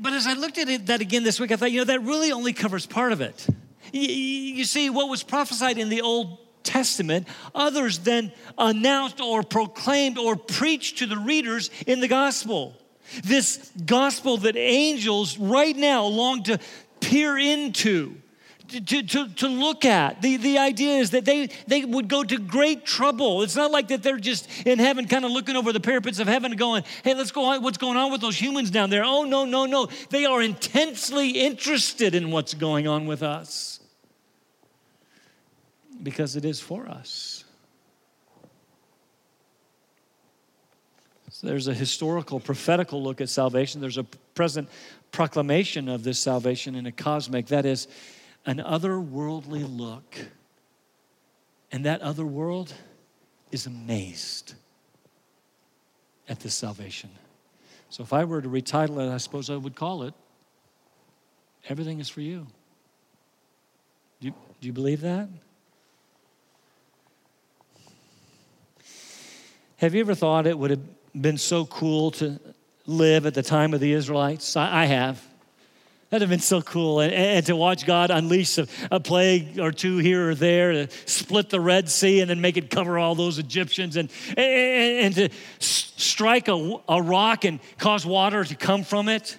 But 0.00 0.12
as 0.12 0.26
I 0.26 0.34
looked 0.34 0.58
at 0.58 0.68
it, 0.68 0.86
that 0.86 1.00
again 1.00 1.24
this 1.24 1.38
week, 1.38 1.52
I 1.52 1.56
thought, 1.56 1.72
you 1.72 1.78
know, 1.78 1.84
that 1.84 2.02
really 2.02 2.32
only 2.32 2.52
covers 2.52 2.86
part 2.86 3.12
of 3.12 3.20
it. 3.20 3.46
You, 3.92 4.02
you 4.02 4.64
see, 4.64 4.90
what 4.90 5.08
was 5.08 5.22
prophesied 5.22 5.78
in 5.78 5.88
the 5.88 6.02
Old 6.02 6.38
Testament, 6.64 7.28
others 7.54 8.00
then 8.00 8.32
announced 8.58 9.20
or 9.20 9.42
proclaimed 9.42 10.18
or 10.18 10.36
preached 10.36 10.98
to 10.98 11.06
the 11.06 11.18
readers 11.18 11.70
in 11.86 12.00
the 12.00 12.08
gospel. 12.08 12.74
This 13.22 13.70
gospel 13.84 14.38
that 14.38 14.56
angels 14.56 15.38
right 15.38 15.76
now 15.76 16.06
long 16.06 16.42
to 16.44 16.58
peer 17.00 17.36
into 17.36 18.16
to, 18.68 19.02
to, 19.02 19.28
to 19.28 19.48
look 19.48 19.84
at. 19.84 20.22
The, 20.22 20.36
the 20.36 20.58
idea 20.58 20.98
is 20.98 21.10
that 21.10 21.24
they, 21.24 21.48
they 21.66 21.84
would 21.84 22.08
go 22.08 22.24
to 22.24 22.38
great 22.38 22.84
trouble. 22.84 23.42
It's 23.42 23.56
not 23.56 23.70
like 23.70 23.88
that 23.88 24.02
they're 24.02 24.18
just 24.18 24.48
in 24.66 24.78
heaven, 24.78 25.06
kind 25.06 25.24
of 25.24 25.30
looking 25.30 25.56
over 25.56 25.72
the 25.72 25.80
parapets 25.80 26.18
of 26.18 26.26
heaven 26.26 26.56
going, 26.56 26.84
hey, 27.02 27.14
let's 27.14 27.30
go 27.30 27.44
on, 27.44 27.62
what's 27.62 27.78
going 27.78 27.96
on 27.96 28.10
with 28.10 28.20
those 28.20 28.40
humans 28.40 28.70
down 28.70 28.90
there? 28.90 29.04
Oh, 29.04 29.24
no, 29.24 29.44
no, 29.44 29.66
no. 29.66 29.88
They 30.10 30.24
are 30.24 30.42
intensely 30.42 31.30
interested 31.30 32.14
in 32.14 32.30
what's 32.30 32.54
going 32.54 32.88
on 32.88 33.06
with 33.06 33.22
us 33.22 33.80
because 36.02 36.36
it 36.36 36.44
is 36.44 36.60
for 36.60 36.88
us. 36.88 37.44
So 41.30 41.48
there's 41.48 41.66
a 41.66 41.74
historical, 41.74 42.38
prophetical 42.38 43.02
look 43.02 43.20
at 43.20 43.28
salvation. 43.28 43.80
There's 43.80 43.98
a 43.98 44.04
present 44.04 44.68
proclamation 45.10 45.88
of 45.88 46.04
this 46.04 46.18
salvation 46.18 46.74
in 46.74 46.86
a 46.86 46.92
cosmic, 46.92 47.46
that 47.46 47.66
is, 47.66 47.88
an 48.46 48.58
otherworldly 48.58 49.64
look. 49.68 50.18
And 51.72 51.84
that 51.86 52.00
other 52.02 52.24
world 52.24 52.72
is 53.50 53.66
amazed 53.66 54.54
at 56.28 56.40
this 56.40 56.54
salvation. 56.54 57.10
So 57.90 58.02
if 58.02 58.12
I 58.12 58.24
were 58.24 58.40
to 58.40 58.48
retitle 58.48 59.06
it, 59.06 59.12
I 59.12 59.18
suppose 59.18 59.50
I 59.50 59.56
would 59.56 59.74
call 59.74 60.04
it 60.04 60.14
Everything 61.68 61.98
is 62.00 62.08
for 62.08 62.20
You. 62.20 62.46
Do 64.20 64.28
you, 64.28 64.34
do 64.60 64.66
you 64.66 64.72
believe 64.72 65.00
that? 65.00 65.28
Have 69.76 69.94
you 69.94 70.00
ever 70.00 70.14
thought 70.14 70.46
it 70.46 70.58
would 70.58 70.70
have 70.70 70.82
been 71.20 71.38
so 71.38 71.66
cool 71.66 72.10
to 72.12 72.38
live 72.86 73.26
at 73.26 73.34
the 73.34 73.42
time 73.42 73.74
of 73.74 73.80
the 73.80 73.92
Israelites? 73.92 74.56
I, 74.56 74.82
I 74.82 74.84
have. 74.86 75.22
That'd 76.14 76.28
have 76.28 76.30
been 76.30 76.38
so 76.38 76.62
cool. 76.62 77.00
And, 77.00 77.12
and 77.12 77.46
to 77.46 77.56
watch 77.56 77.84
God 77.84 78.12
unleash 78.12 78.56
a, 78.58 78.68
a, 78.88 79.00
plague 79.00 79.58
or 79.58 79.72
two 79.72 79.98
here 79.98 80.30
or 80.30 80.36
there, 80.36 80.70
to 80.70 80.88
split 81.06 81.50
the 81.50 81.58
Red 81.58 81.88
Sea 81.88 82.20
and 82.20 82.30
then 82.30 82.40
make 82.40 82.56
it 82.56 82.70
cover 82.70 83.00
all 83.00 83.16
those 83.16 83.40
Egyptians, 83.40 83.96
and, 83.96 84.08
and, 84.36 84.38
and 84.38 85.14
to 85.16 85.28
strike 85.58 86.46
a, 86.46 86.76
a 86.88 87.02
rock 87.02 87.44
and 87.44 87.58
cause 87.78 88.06
water 88.06 88.44
to 88.44 88.54
come 88.54 88.84
from 88.84 89.08
it. 89.08 89.36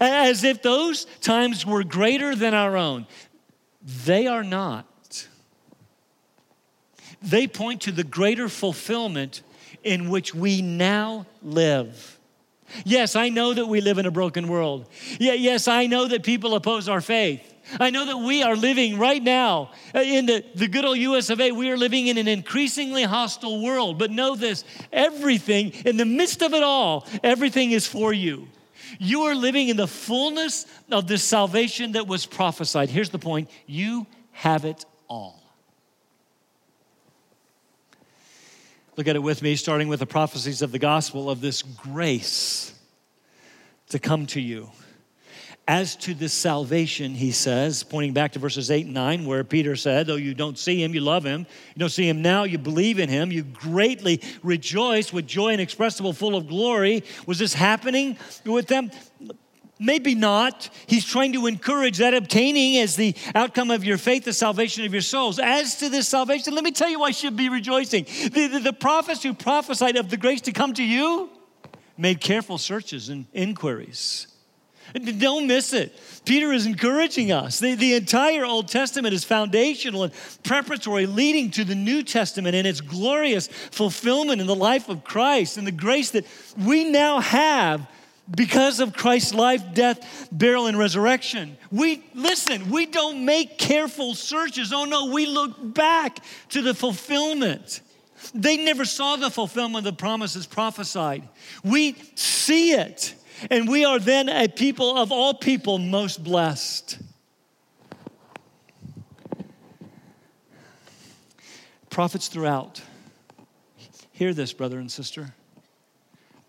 As 0.00 0.42
if 0.42 0.60
those 0.60 1.04
times 1.20 1.64
were 1.64 1.84
greater 1.84 2.34
than 2.34 2.52
our 2.52 2.76
own. 2.76 3.06
They 4.04 4.26
are 4.26 4.42
not. 4.42 5.28
They 7.22 7.46
point 7.46 7.82
to 7.82 7.92
the 7.92 8.02
greater 8.02 8.48
fulfillment 8.48 9.42
in 9.84 10.10
which 10.10 10.34
we 10.34 10.62
now 10.62 11.26
live. 11.44 12.17
Yes, 12.84 13.16
I 13.16 13.28
know 13.28 13.54
that 13.54 13.66
we 13.66 13.80
live 13.80 13.98
in 13.98 14.06
a 14.06 14.10
broken 14.10 14.48
world. 14.48 14.86
Yeah, 15.18 15.32
yes, 15.32 15.68
I 15.68 15.86
know 15.86 16.08
that 16.08 16.22
people 16.22 16.54
oppose 16.54 16.88
our 16.88 17.00
faith. 17.00 17.54
I 17.78 17.90
know 17.90 18.06
that 18.06 18.16
we 18.18 18.42
are 18.42 18.56
living 18.56 18.98
right 18.98 19.22
now 19.22 19.72
uh, 19.94 20.00
in 20.00 20.26
the, 20.26 20.44
the 20.54 20.68
good 20.68 20.84
old 20.84 20.98
US 20.98 21.30
of 21.30 21.40
A. 21.40 21.52
We 21.52 21.70
are 21.70 21.76
living 21.76 22.06
in 22.06 22.16
an 22.16 22.28
increasingly 22.28 23.02
hostile 23.02 23.62
world. 23.62 23.98
But 23.98 24.10
know 24.10 24.34
this 24.36 24.64
everything, 24.92 25.70
in 25.84 25.96
the 25.96 26.06
midst 26.06 26.42
of 26.42 26.54
it 26.54 26.62
all, 26.62 27.06
everything 27.22 27.72
is 27.72 27.86
for 27.86 28.12
you. 28.12 28.48
You 28.98 29.22
are 29.22 29.34
living 29.34 29.68
in 29.68 29.76
the 29.76 29.86
fullness 29.86 30.66
of 30.90 31.06
the 31.08 31.18
salvation 31.18 31.92
that 31.92 32.06
was 32.06 32.24
prophesied. 32.24 32.88
Here's 32.88 33.10
the 33.10 33.18
point 33.18 33.50
you 33.66 34.06
have 34.32 34.64
it 34.64 34.84
all. 35.08 35.47
Look 38.98 39.06
at 39.06 39.14
it 39.14 39.22
with 39.22 39.42
me, 39.42 39.54
starting 39.54 39.86
with 39.86 40.00
the 40.00 40.06
prophecies 40.06 40.60
of 40.60 40.72
the 40.72 40.78
gospel 40.80 41.30
of 41.30 41.40
this 41.40 41.62
grace 41.62 42.74
to 43.90 44.00
come 44.00 44.26
to 44.26 44.40
you. 44.40 44.72
As 45.68 45.94
to 45.98 46.14
this 46.14 46.32
salvation, 46.32 47.14
he 47.14 47.30
says, 47.30 47.84
pointing 47.84 48.12
back 48.12 48.32
to 48.32 48.40
verses 48.40 48.72
8 48.72 48.86
and 48.86 48.94
9, 48.94 49.24
where 49.24 49.44
Peter 49.44 49.76
said, 49.76 50.08
Though 50.08 50.16
you 50.16 50.34
don't 50.34 50.58
see 50.58 50.82
him, 50.82 50.94
you 50.94 51.00
love 51.00 51.22
him. 51.22 51.46
You 51.76 51.78
don't 51.78 51.90
see 51.90 52.08
him 52.08 52.22
now, 52.22 52.42
you 52.42 52.58
believe 52.58 52.98
in 52.98 53.08
him. 53.08 53.30
You 53.30 53.44
greatly 53.44 54.20
rejoice 54.42 55.12
with 55.12 55.28
joy 55.28 55.52
inexpressible, 55.52 56.12
full 56.12 56.34
of 56.34 56.48
glory. 56.48 57.04
Was 57.24 57.38
this 57.38 57.54
happening 57.54 58.16
with 58.44 58.66
them? 58.66 58.90
Maybe 59.78 60.14
not. 60.14 60.70
He's 60.86 61.04
trying 61.04 61.32
to 61.34 61.46
encourage 61.46 61.98
that 61.98 62.12
obtaining 62.12 62.78
as 62.78 62.96
the 62.96 63.14
outcome 63.34 63.70
of 63.70 63.84
your 63.84 63.96
faith, 63.96 64.24
the 64.24 64.32
salvation 64.32 64.84
of 64.84 64.92
your 64.92 65.02
souls. 65.02 65.38
As 65.38 65.76
to 65.76 65.88
this 65.88 66.08
salvation, 66.08 66.54
let 66.54 66.64
me 66.64 66.72
tell 66.72 66.88
you 66.88 66.98
why 66.98 67.08
you 67.08 67.14
should 67.14 67.36
be 67.36 67.48
rejoicing. 67.48 68.04
The, 68.04 68.48
the, 68.48 68.58
the 68.58 68.72
prophets 68.72 69.22
who 69.22 69.34
prophesied 69.34 69.96
of 69.96 70.10
the 70.10 70.16
grace 70.16 70.40
to 70.42 70.52
come 70.52 70.74
to 70.74 70.82
you 70.82 71.30
made 71.96 72.20
careful 72.20 72.58
searches 72.58 73.08
and 73.08 73.26
inquiries. 73.32 74.26
Don't 75.18 75.46
miss 75.46 75.74
it. 75.74 75.98
Peter 76.24 76.52
is 76.52 76.64
encouraging 76.64 77.30
us. 77.30 77.58
The, 77.60 77.74
the 77.74 77.94
entire 77.94 78.44
Old 78.44 78.68
Testament 78.68 79.12
is 79.14 79.22
foundational 79.22 80.04
and 80.04 80.12
preparatory, 80.42 81.06
leading 81.06 81.50
to 81.52 81.64
the 81.64 81.74
New 81.74 82.02
Testament 82.02 82.54
and 82.54 82.66
its 82.66 82.80
glorious 82.80 83.48
fulfillment 83.48 84.40
in 84.40 84.46
the 84.46 84.56
life 84.56 84.88
of 84.88 85.04
Christ 85.04 85.58
and 85.58 85.66
the 85.66 85.72
grace 85.72 86.10
that 86.12 86.24
we 86.56 86.84
now 86.84 87.20
have 87.20 87.86
because 88.34 88.80
of 88.80 88.92
Christ's 88.92 89.34
life, 89.34 89.62
death, 89.74 90.28
burial, 90.30 90.66
and 90.66 90.78
resurrection. 90.78 91.56
We, 91.70 92.04
listen, 92.14 92.70
we 92.70 92.86
don't 92.86 93.24
make 93.24 93.58
careful 93.58 94.14
searches. 94.14 94.72
Oh 94.72 94.84
no, 94.84 95.06
we 95.06 95.26
look 95.26 95.56
back 95.74 96.18
to 96.50 96.62
the 96.62 96.74
fulfillment. 96.74 97.80
They 98.34 98.56
never 98.56 98.84
saw 98.84 99.16
the 99.16 99.30
fulfillment 99.30 99.86
of 99.86 99.94
the 99.94 99.98
promises 99.98 100.46
prophesied. 100.46 101.28
We 101.64 101.96
see 102.14 102.72
it, 102.72 103.14
and 103.50 103.68
we 103.68 103.84
are 103.84 103.98
then 103.98 104.28
a 104.28 104.48
people 104.48 104.98
of 104.98 105.12
all 105.12 105.34
people 105.34 105.78
most 105.78 106.22
blessed. 106.22 106.98
Prophets 111.88 112.28
throughout. 112.28 112.82
Hear 114.12 114.34
this, 114.34 114.52
brother 114.52 114.78
and 114.78 114.90
sister 114.90 115.32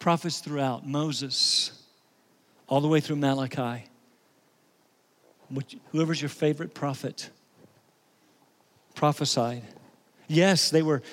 prophets 0.09 0.39
throughout 0.39 0.87
Moses, 0.87 1.71
all 2.67 2.81
the 2.81 2.87
way 2.87 2.99
through 2.99 3.17
Malachi. 3.17 3.85
Whoever's 5.91 6.19
your 6.19 6.29
favorite 6.29 6.73
prophet 6.73 7.29
prophesied. 8.95 9.62
Yes, 10.27 10.71
they 10.71 10.81
were 10.81 11.03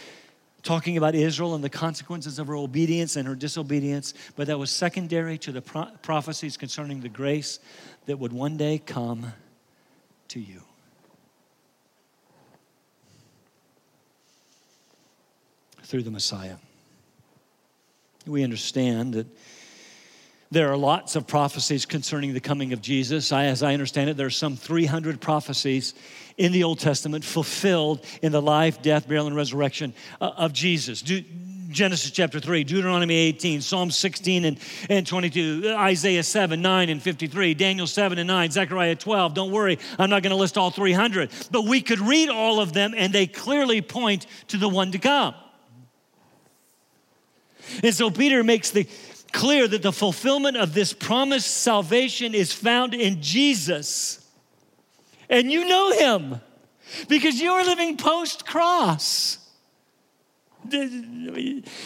talking 0.63 0.97
about 0.97 1.15
Israel 1.15 1.55
and 1.55 1.63
the 1.63 1.69
consequences 1.69 2.39
of 2.39 2.47
her 2.47 2.57
obedience 2.57 3.17
and 3.17 3.29
her 3.29 3.35
disobedience, 3.35 4.15
but 4.35 4.47
that 4.47 4.59
was 4.59 4.71
secondary 4.71 5.37
to 5.37 5.53
the 5.53 5.61
pro- 5.61 5.91
prophecies 6.01 6.57
concerning 6.57 7.03
the 7.03 7.11
grace 7.11 7.59
that 8.07 8.19
would 8.19 8.33
one 8.33 8.57
day 8.57 8.79
come 8.79 9.35
to 10.29 10.41
you. 10.41 10.63
Through 15.83 16.05
the 16.05 16.11
Messiah 16.11 16.57
we 18.27 18.43
understand 18.43 19.15
that 19.15 19.27
there 20.51 20.71
are 20.71 20.77
lots 20.77 21.17
of 21.17 21.27
prophecies 21.27 21.87
concerning 21.87 22.33
the 22.33 22.41
coming 22.41 22.73
of 22.73 22.81
Jesus. 22.81 23.33
I, 23.33 23.47
as 23.47 23.63
I 23.63 23.73
understand 23.73 24.11
it, 24.11 24.17
there 24.17 24.27
are 24.27 24.31
some 24.31 24.57
300 24.57 25.21
prophecies 25.21 25.95
in 26.37 26.53
the 26.53 26.65
Old 26.65 26.79
Testament 26.79 27.25
fulfilled 27.25 28.05
in 28.23 28.31
the 28.33 28.43
life, 28.43 28.81
death, 28.81 29.09
burial, 29.09 29.27
and 29.27 29.35
resurrection 29.35 29.93
uh, 30.21 30.33
of 30.37 30.53
Jesus. 30.53 31.03
Do, 31.03 31.23
Genesis 31.69 32.13
chapter 32.13 32.39
3, 32.39 32.63
Deuteronomy 32.65 33.15
18, 33.15 33.61
Psalm 33.61 33.91
16 33.91 34.45
and, 34.45 34.59
and 34.89 35.07
22, 35.07 35.75
Isaiah 35.77 36.23
7, 36.23 36.63
9 36.63 36.89
and 36.89 37.03
53, 37.03 37.55
Daniel 37.55 37.87
7 37.87 38.19
and 38.19 38.29
9, 38.29 38.51
Zechariah 38.53 38.95
12. 38.95 39.35
Don't 39.35 39.51
worry, 39.51 39.79
I'm 39.99 40.09
not 40.09 40.23
going 40.23 40.31
to 40.31 40.37
list 40.37 40.57
all 40.57 40.71
300, 40.71 41.31
but 41.51 41.65
we 41.65 41.83
could 41.83 42.01
read 42.01 42.29
all 42.29 42.61
of 42.61 42.73
them 42.73 42.95
and 42.97 43.13
they 43.13 43.27
clearly 43.27 43.83
point 43.83 44.27
to 44.49 44.57
the 44.57 44.69
one 44.69 44.93
to 44.93 44.99
come. 44.99 45.35
And 47.83 47.95
so 47.95 48.11
Peter 48.11 48.43
makes 48.43 48.71
the 48.71 48.89
clear 49.33 49.69
that 49.69 49.83
the 49.83 49.93
fulfillment 49.93 50.57
of 50.57 50.75
this 50.75 50.93
promised 50.93 51.49
salvation 51.49 52.35
is 52.35 52.53
found 52.53 52.95
in 52.95 53.21
Jesus. 53.21 54.27
And 55.29 55.51
you 55.51 55.67
know 55.69 55.93
him 55.93 56.41
because 57.09 57.41
you 57.41 57.51
are 57.53 57.65
living 57.65 57.97
post 57.97 58.47
cross. 58.47 59.39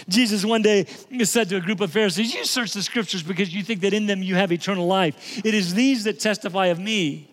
Jesus 0.08 0.44
one 0.44 0.62
day 0.62 0.86
said 1.24 1.48
to 1.50 1.56
a 1.56 1.60
group 1.60 1.80
of 1.80 1.92
Pharisees, 1.92 2.34
You 2.34 2.44
search 2.44 2.72
the 2.72 2.82
scriptures 2.82 3.22
because 3.22 3.52
you 3.54 3.62
think 3.62 3.80
that 3.80 3.92
in 3.92 4.06
them 4.06 4.22
you 4.22 4.34
have 4.36 4.52
eternal 4.52 4.86
life. 4.86 5.44
It 5.44 5.54
is 5.54 5.74
these 5.74 6.04
that 6.04 6.20
testify 6.20 6.66
of 6.66 6.78
me. 6.78 7.29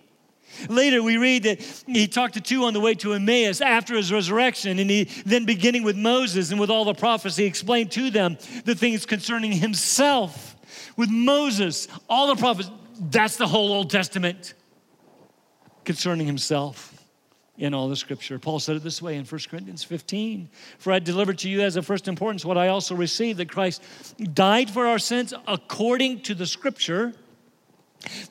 Later, 0.69 1.01
we 1.03 1.17
read 1.17 1.43
that 1.43 1.61
he 1.87 2.07
talked 2.07 2.35
to 2.35 2.41
two 2.41 2.63
on 2.63 2.73
the 2.73 2.79
way 2.79 2.93
to 2.95 3.13
Emmaus 3.13 3.61
after 3.61 3.95
his 3.95 4.11
resurrection, 4.11 4.79
and 4.79 4.89
he 4.89 5.05
then, 5.25 5.45
beginning 5.45 5.83
with 5.83 5.97
Moses 5.97 6.51
and 6.51 6.59
with 6.59 6.69
all 6.69 6.85
the 6.85 6.93
prophets, 6.93 7.35
he 7.35 7.45
explained 7.45 7.91
to 7.91 8.09
them 8.09 8.37
the 8.65 8.75
things 8.75 9.05
concerning 9.05 9.51
himself. 9.51 10.55
With 10.95 11.09
Moses, 11.09 11.87
all 12.09 12.27
the 12.27 12.35
prophets, 12.35 12.69
that's 12.99 13.37
the 13.37 13.47
whole 13.47 13.71
Old 13.71 13.89
Testament 13.89 14.53
concerning 15.83 16.27
himself 16.27 16.93
in 17.57 17.73
all 17.73 17.89
the 17.89 17.95
scripture. 17.95 18.37
Paul 18.37 18.59
said 18.59 18.75
it 18.75 18.83
this 18.83 19.01
way 19.01 19.15
in 19.15 19.25
1 19.25 19.41
Corinthians 19.49 19.83
15 19.83 20.49
For 20.77 20.93
I 20.93 20.99
delivered 20.99 21.39
to 21.39 21.49
you 21.49 21.61
as 21.61 21.75
of 21.75 21.85
first 21.85 22.07
importance 22.07 22.45
what 22.45 22.57
I 22.57 22.67
also 22.67 22.95
received 22.95 23.39
that 23.39 23.49
Christ 23.49 23.83
died 24.33 24.69
for 24.69 24.85
our 24.85 24.99
sins 24.99 25.33
according 25.47 26.21
to 26.21 26.35
the 26.35 26.45
scripture 26.45 27.13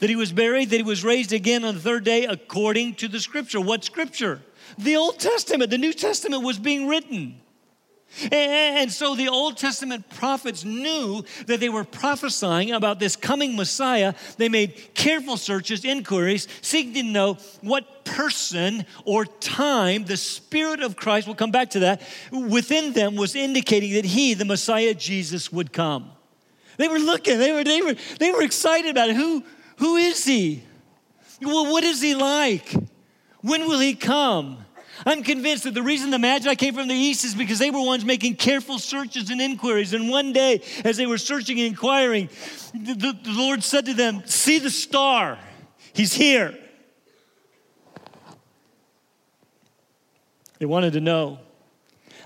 that 0.00 0.08
he 0.08 0.16
was 0.16 0.32
buried, 0.32 0.70
that 0.70 0.76
he 0.76 0.82
was 0.82 1.04
raised 1.04 1.32
again 1.32 1.64
on 1.64 1.74
the 1.74 1.80
third 1.80 2.04
day 2.04 2.24
according 2.24 2.94
to 2.96 3.08
the 3.08 3.20
scripture. 3.20 3.60
What 3.60 3.84
scripture? 3.84 4.42
The 4.78 4.96
Old 4.96 5.18
Testament, 5.18 5.70
the 5.70 5.78
New 5.78 5.92
Testament 5.92 6.42
was 6.42 6.58
being 6.58 6.86
written. 6.88 7.40
And 8.32 8.90
so 8.90 9.14
the 9.14 9.28
Old 9.28 9.58
Testament 9.58 10.08
prophets 10.08 10.64
knew 10.64 11.24
that 11.46 11.60
they 11.60 11.68
were 11.68 11.84
prophesying 11.84 12.72
about 12.72 12.98
this 12.98 13.14
coming 13.14 13.56
Messiah. 13.56 14.14
They 14.38 14.48
made 14.48 14.94
careful 14.94 15.36
searches, 15.36 15.84
inquiries, 15.84 16.48
seeking 16.62 16.94
to 16.94 17.02
know 17.02 17.34
what 17.60 18.04
person 18.04 18.86
or 19.04 19.26
time 19.26 20.04
the 20.04 20.16
Spirit 20.16 20.80
of 20.80 20.96
Christ, 20.96 21.26
we'll 21.26 21.36
come 21.36 21.50
back 21.50 21.70
to 21.70 21.80
that, 21.80 22.00
within 22.32 22.92
them 22.92 23.16
was 23.16 23.34
indicating 23.34 23.92
that 23.94 24.06
He, 24.06 24.32
the 24.32 24.44
Messiah 24.44 24.94
Jesus, 24.94 25.52
would 25.52 25.72
come. 25.72 26.10
They 26.78 26.88
were 26.88 26.98
looking, 26.98 27.38
they 27.38 27.52
were, 27.52 27.64
they 27.64 27.82
were, 27.82 27.96
they 28.18 28.32
were 28.32 28.42
excited 28.42 28.90
about 28.90 29.10
it. 29.10 29.16
Who, 29.16 29.44
who 29.76 29.96
is 29.96 30.24
he? 30.24 30.62
Well, 31.40 31.70
what 31.70 31.84
is 31.84 32.00
he 32.00 32.14
like? 32.14 32.74
When 33.42 33.68
will 33.68 33.80
he 33.80 33.94
come? 33.94 34.58
I'm 35.04 35.22
convinced 35.22 35.64
that 35.64 35.74
the 35.74 35.82
reason 35.82 36.10
the 36.10 36.18
Magi 36.18 36.54
came 36.54 36.74
from 36.74 36.88
the 36.88 36.94
east 36.94 37.24
is 37.24 37.34
because 37.34 37.58
they 37.58 37.70
were 37.70 37.84
ones 37.84 38.04
making 38.04 38.36
careful 38.36 38.78
searches 38.78 39.28
and 39.28 39.40
inquiries. 39.40 39.92
And 39.92 40.08
one 40.08 40.32
day, 40.32 40.62
as 40.84 40.96
they 40.96 41.06
were 41.06 41.18
searching 41.18 41.58
and 41.58 41.66
inquiring, 41.66 42.30
the, 42.72 42.94
the 43.22 43.32
Lord 43.32 43.62
said 43.62 43.84
to 43.86 43.94
them, 43.94 44.22
See 44.24 44.58
the 44.58 44.70
star, 44.70 45.38
he's 45.92 46.14
here. 46.14 46.56
They 50.58 50.66
wanted 50.66 50.94
to 50.94 51.00
know. 51.00 51.40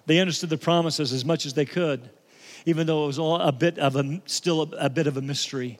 They 0.07 0.21
understood 0.21 0.51
the 0.51 0.59
promises 0.59 1.13
as 1.13 1.25
much 1.25 1.47
as 1.47 1.55
they 1.55 1.65
could, 1.65 2.09
even 2.65 2.87
though 2.87 3.05
it 3.05 3.09
was 3.09 3.19
all 3.19 3.37
a 3.37 3.53
bit 3.53 3.79
of 3.79 3.97
a, 3.97 4.23
still 4.27 4.63
a, 4.63 4.87
a 4.87 4.91
bit 4.91 5.09
of 5.09 5.17
a 5.17 5.23
mystery. 5.23 5.79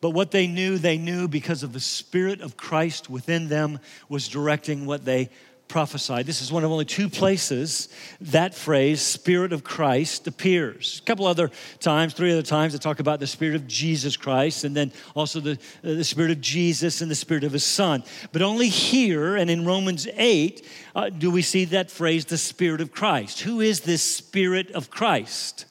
But 0.00 0.10
what 0.10 0.30
they 0.30 0.46
knew, 0.46 0.78
they 0.78 0.96
knew 0.96 1.28
because 1.28 1.62
of 1.62 1.72
the 1.72 1.80
Spirit 1.80 2.40
of 2.40 2.56
Christ 2.56 3.10
within 3.10 3.48
them 3.48 3.80
was 4.08 4.28
directing 4.28 4.86
what 4.86 5.04
they 5.04 5.30
prophesied. 5.70 6.26
This 6.26 6.42
is 6.42 6.50
one 6.50 6.64
of 6.64 6.70
only 6.70 6.84
two 6.84 7.08
places 7.08 7.88
that 8.20 8.54
phrase, 8.54 9.00
Spirit 9.00 9.52
of 9.52 9.62
Christ, 9.62 10.26
appears. 10.26 11.00
A 11.00 11.06
couple 11.06 11.26
other 11.26 11.50
times, 11.78 12.12
three 12.12 12.32
other 12.32 12.42
times, 12.42 12.72
they 12.72 12.78
talk 12.78 12.98
about 12.98 13.20
the 13.20 13.26
Spirit 13.26 13.54
of 13.54 13.66
Jesus 13.68 14.16
Christ, 14.16 14.64
and 14.64 14.76
then 14.76 14.92
also 15.14 15.38
the, 15.38 15.52
uh, 15.52 15.56
the 15.82 16.04
Spirit 16.04 16.32
of 16.32 16.40
Jesus 16.40 17.00
and 17.00 17.10
the 17.10 17.14
Spirit 17.14 17.44
of 17.44 17.52
His 17.52 17.64
Son. 17.64 18.02
But 18.32 18.42
only 18.42 18.68
here 18.68 19.36
and 19.36 19.48
in 19.48 19.64
Romans 19.64 20.08
8 20.12 20.66
uh, 20.94 21.08
do 21.08 21.30
we 21.30 21.42
see 21.42 21.66
that 21.66 21.90
phrase, 21.90 22.24
the 22.24 22.36
Spirit 22.36 22.80
of 22.80 22.90
Christ. 22.90 23.40
Who 23.40 23.60
is 23.60 23.80
this 23.80 24.02
Spirit 24.02 24.72
of 24.72 24.90
Christ? 24.90 25.66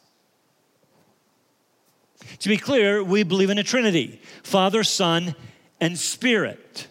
To 2.40 2.50
be 2.50 2.58
clear, 2.58 3.04
we 3.04 3.24
believe 3.24 3.50
in 3.50 3.58
a 3.58 3.64
Trinity 3.64 4.22
Father, 4.44 4.84
Son, 4.84 5.36
and 5.82 5.98
Spirit. 5.98 6.88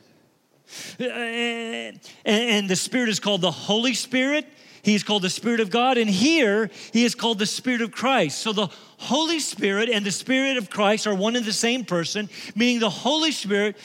Uh, 1.01 1.05
and 2.25 2.69
the 2.69 2.77
Spirit 2.77 3.09
is 3.09 3.21
called 3.21 3.41
the 3.41 3.51
Holy 3.51 3.95
Spirit. 3.95 4.47
He 4.83 4.95
is 4.95 5.03
called 5.03 5.23
the 5.23 5.31
Spirit 5.31 5.61
of 5.61 5.71
God. 5.71 5.99
And 5.99 6.09
here, 6.09 6.71
he 6.93 7.05
is 7.05 7.15
called 7.15 7.39
the 7.39 7.47
Spirit 7.47 7.83
of 7.83 7.93
Christ. 7.93 8.39
So 8.39 8.53
the 8.53 8.69
Holy 8.99 9.41
Spirit 9.41 9.89
and 9.89 10.05
the 10.05 10.11
Spirit 10.11 10.57
of 10.57 10.71
Christ 10.71 11.07
are 11.07 11.15
one 11.15 11.37
and 11.37 11.45
the 11.45 11.53
same 11.53 11.85
person, 11.85 12.29
meaning 12.55 12.81
the 12.81 12.91
Holy 12.91 13.33
Spirit 13.33 13.77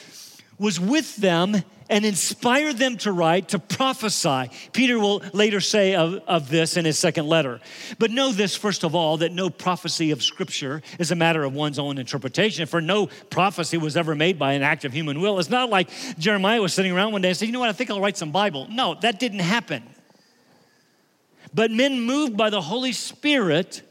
was 0.58 0.80
with 0.80 1.16
them 1.18 1.64
and 1.94 2.08
inspired 2.08 2.78
them 2.78 2.98
to 2.98 3.12
write, 3.12 3.50
to 3.50 3.60
prophesy. 3.60 4.50
Peter 4.72 4.98
will 4.98 5.22
later 5.32 5.62
say 5.62 5.94
of, 5.94 6.16
of 6.28 6.50
this 6.50 6.76
in 6.76 6.86
his 6.86 6.98
second 6.98 7.28
letter. 7.28 7.62
But 8.00 8.10
know 8.10 8.32
this, 8.32 8.56
first 8.56 8.84
of 8.84 8.96
all, 8.96 9.18
that 9.18 9.32
no 9.32 9.52
prophecy 9.52 10.10
of 10.10 10.24
Scripture 10.24 10.82
is 10.98 11.12
a 11.12 11.16
matter 11.16 11.44
of 11.44 11.54
one's 11.54 11.78
own 11.78 12.00
interpretation, 12.00 12.66
for 12.66 12.82
no 12.82 13.10
prophecy 13.30 13.78
was 13.78 13.96
ever 13.96 14.16
made 14.16 14.40
by 14.40 14.54
an 14.54 14.64
act 14.64 14.86
of 14.86 14.92
human 14.92 15.22
will. 15.22 15.38
It's 15.38 15.52
not 15.52 15.70
like 15.70 15.88
Jeremiah 16.18 16.60
was 16.60 16.74
sitting 16.74 16.92
around 16.92 17.12
one 17.12 17.22
day 17.22 17.28
and 17.28 17.38
said, 17.38 17.46
You 17.46 17.52
know 17.52 17.60
what, 17.60 17.70
I 17.70 17.74
think 17.74 17.92
I'll 17.92 18.02
write 18.02 18.18
some 18.18 18.32
Bible. 18.32 18.68
No, 18.72 18.96
that 19.02 19.20
didn't 19.20 19.40
happen. 19.40 19.84
But 21.54 21.70
men 21.70 22.02
moved 22.02 22.36
by 22.36 22.50
the 22.50 22.62
Holy 22.62 22.94
Spirit, 22.94 23.84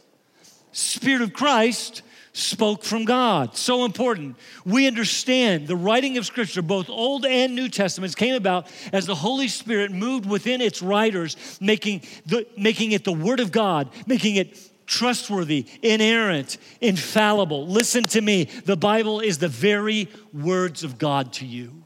Spirit 0.73 1.23
of 1.23 1.33
Christ, 1.33 2.03
spoke 2.33 2.83
from 2.83 3.05
God. 3.05 3.57
So 3.57 3.85
important. 3.85 4.37
We 4.65 4.87
understand 4.87 5.69
the 5.69 5.77
writing 5.77 6.17
of 6.19 6.27
Scripture, 6.27 6.63
both 6.63 6.89
Old 6.89 7.27
and 7.27 7.55
New 7.55 7.69
Testaments, 7.69 8.15
came 8.15 8.35
about 8.35 8.67
as 8.93 9.07
the 9.07 9.15
Holy 9.15 9.49
Spirit 9.49 9.93
moved 9.93 10.27
within 10.27 10.61
its 10.61 10.83
writers, 10.83 11.37
making, 11.61 12.03
the, 12.27 12.47
making 12.57 12.93
it 12.93 13.05
the 13.05 13.13
Word 13.13 13.41
of 13.41 13.53
God, 13.53 13.91
making 14.07 14.37
it 14.37 14.59
trustworthy, 14.87 15.67
inerrant, 15.83 16.59
infallible. 16.81 17.67
Listen 17.67 18.05
to 18.05 18.21
me. 18.21 18.45
The 18.45 18.77
Bible 18.77 19.21
is 19.21 19.39
the 19.39 19.49
very 19.49 20.09
words 20.33 20.85
of 20.85 20.99
God 20.99 21.33
to 21.35 21.47
you. 21.47 21.83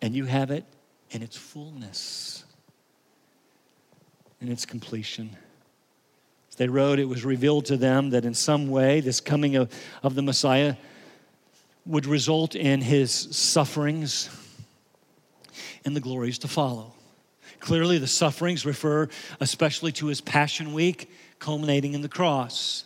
And 0.00 0.14
you 0.14 0.24
have 0.24 0.50
it 0.50 0.64
in 1.10 1.22
its 1.22 1.36
fullness, 1.36 2.44
in 4.40 4.50
its 4.50 4.66
completion. 4.66 5.36
As 6.54 6.58
they 6.58 6.68
wrote, 6.68 7.00
it 7.00 7.08
was 7.08 7.24
revealed 7.24 7.64
to 7.64 7.76
them 7.76 8.10
that 8.10 8.24
in 8.24 8.32
some 8.32 8.68
way 8.68 9.00
this 9.00 9.20
coming 9.20 9.56
of, 9.56 9.72
of 10.04 10.14
the 10.14 10.22
Messiah 10.22 10.76
would 11.84 12.06
result 12.06 12.54
in 12.54 12.80
his 12.80 13.10
sufferings 13.12 14.30
and 15.84 15.96
the 15.96 16.00
glories 16.00 16.38
to 16.38 16.46
follow. 16.46 16.94
Clearly, 17.58 17.98
the 17.98 18.06
sufferings 18.06 18.64
refer 18.64 19.08
especially 19.40 19.90
to 19.94 20.06
his 20.06 20.20
Passion 20.20 20.72
Week, 20.72 21.10
culminating 21.40 21.92
in 21.92 22.02
the 22.02 22.08
cross. 22.08 22.84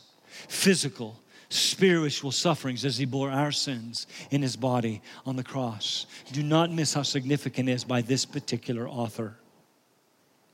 Physical, 0.48 1.20
spiritual 1.50 2.32
sufferings 2.32 2.86
as 2.86 2.96
he 2.96 3.04
bore 3.04 3.30
our 3.30 3.52
sins 3.52 4.06
in 4.30 4.40
his 4.40 4.56
body 4.56 5.02
on 5.26 5.36
the 5.36 5.44
cross. 5.44 6.06
Do 6.32 6.42
not 6.42 6.72
miss 6.72 6.94
how 6.94 7.02
significant 7.02 7.68
it 7.68 7.72
is 7.72 7.84
by 7.84 8.00
this 8.00 8.24
particular 8.24 8.88
author, 8.88 9.36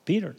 Peter. 0.05 0.35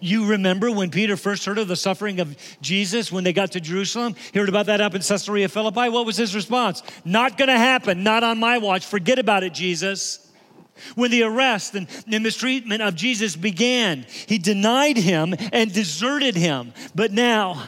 You 0.00 0.26
remember 0.26 0.70
when 0.70 0.90
Peter 0.90 1.16
first 1.16 1.44
heard 1.44 1.58
of 1.58 1.68
the 1.68 1.76
suffering 1.76 2.20
of 2.20 2.36
Jesus 2.60 3.10
when 3.10 3.24
they 3.24 3.32
got 3.32 3.52
to 3.52 3.60
Jerusalem? 3.60 4.14
He 4.32 4.38
heard 4.38 4.48
about 4.48 4.66
that 4.66 4.80
up 4.80 4.94
in 4.94 5.02
Caesarea 5.02 5.48
Philippi. 5.48 5.88
What 5.88 6.06
was 6.06 6.16
his 6.16 6.34
response? 6.34 6.82
Not 7.04 7.38
going 7.38 7.48
to 7.48 7.58
happen, 7.58 8.02
not 8.02 8.22
on 8.22 8.38
my 8.38 8.58
watch. 8.58 8.84
Forget 8.84 9.18
about 9.18 9.44
it, 9.44 9.54
Jesus. 9.54 10.24
When 10.94 11.10
the 11.10 11.24
arrest 11.24 11.74
and, 11.74 11.88
and 12.10 12.22
mistreatment 12.22 12.82
of 12.82 12.94
Jesus 12.94 13.34
began, 13.34 14.06
he 14.26 14.38
denied 14.38 14.96
him 14.96 15.34
and 15.52 15.72
deserted 15.72 16.36
him. 16.36 16.72
But 16.94 17.12
now, 17.12 17.64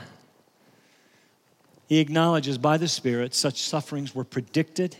he 1.89 1.99
acknowledges 1.99 2.57
by 2.57 2.77
the 2.77 2.87
Spirit 2.87 3.35
such 3.35 3.63
sufferings 3.63 4.15
were 4.15 4.25
predicted, 4.25 4.97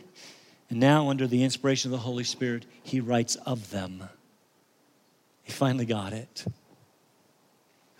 and 0.69 0.79
now, 0.79 1.09
under 1.09 1.27
the 1.27 1.43
inspiration 1.43 1.89
of 1.89 1.91
the 1.91 2.03
Holy 2.03 2.23
Spirit, 2.23 2.65
he 2.83 2.99
writes 2.99 3.35
of 3.37 3.71
them. 3.71 4.03
He 5.43 5.51
finally 5.51 5.85
got 5.85 6.13
it. 6.13 6.45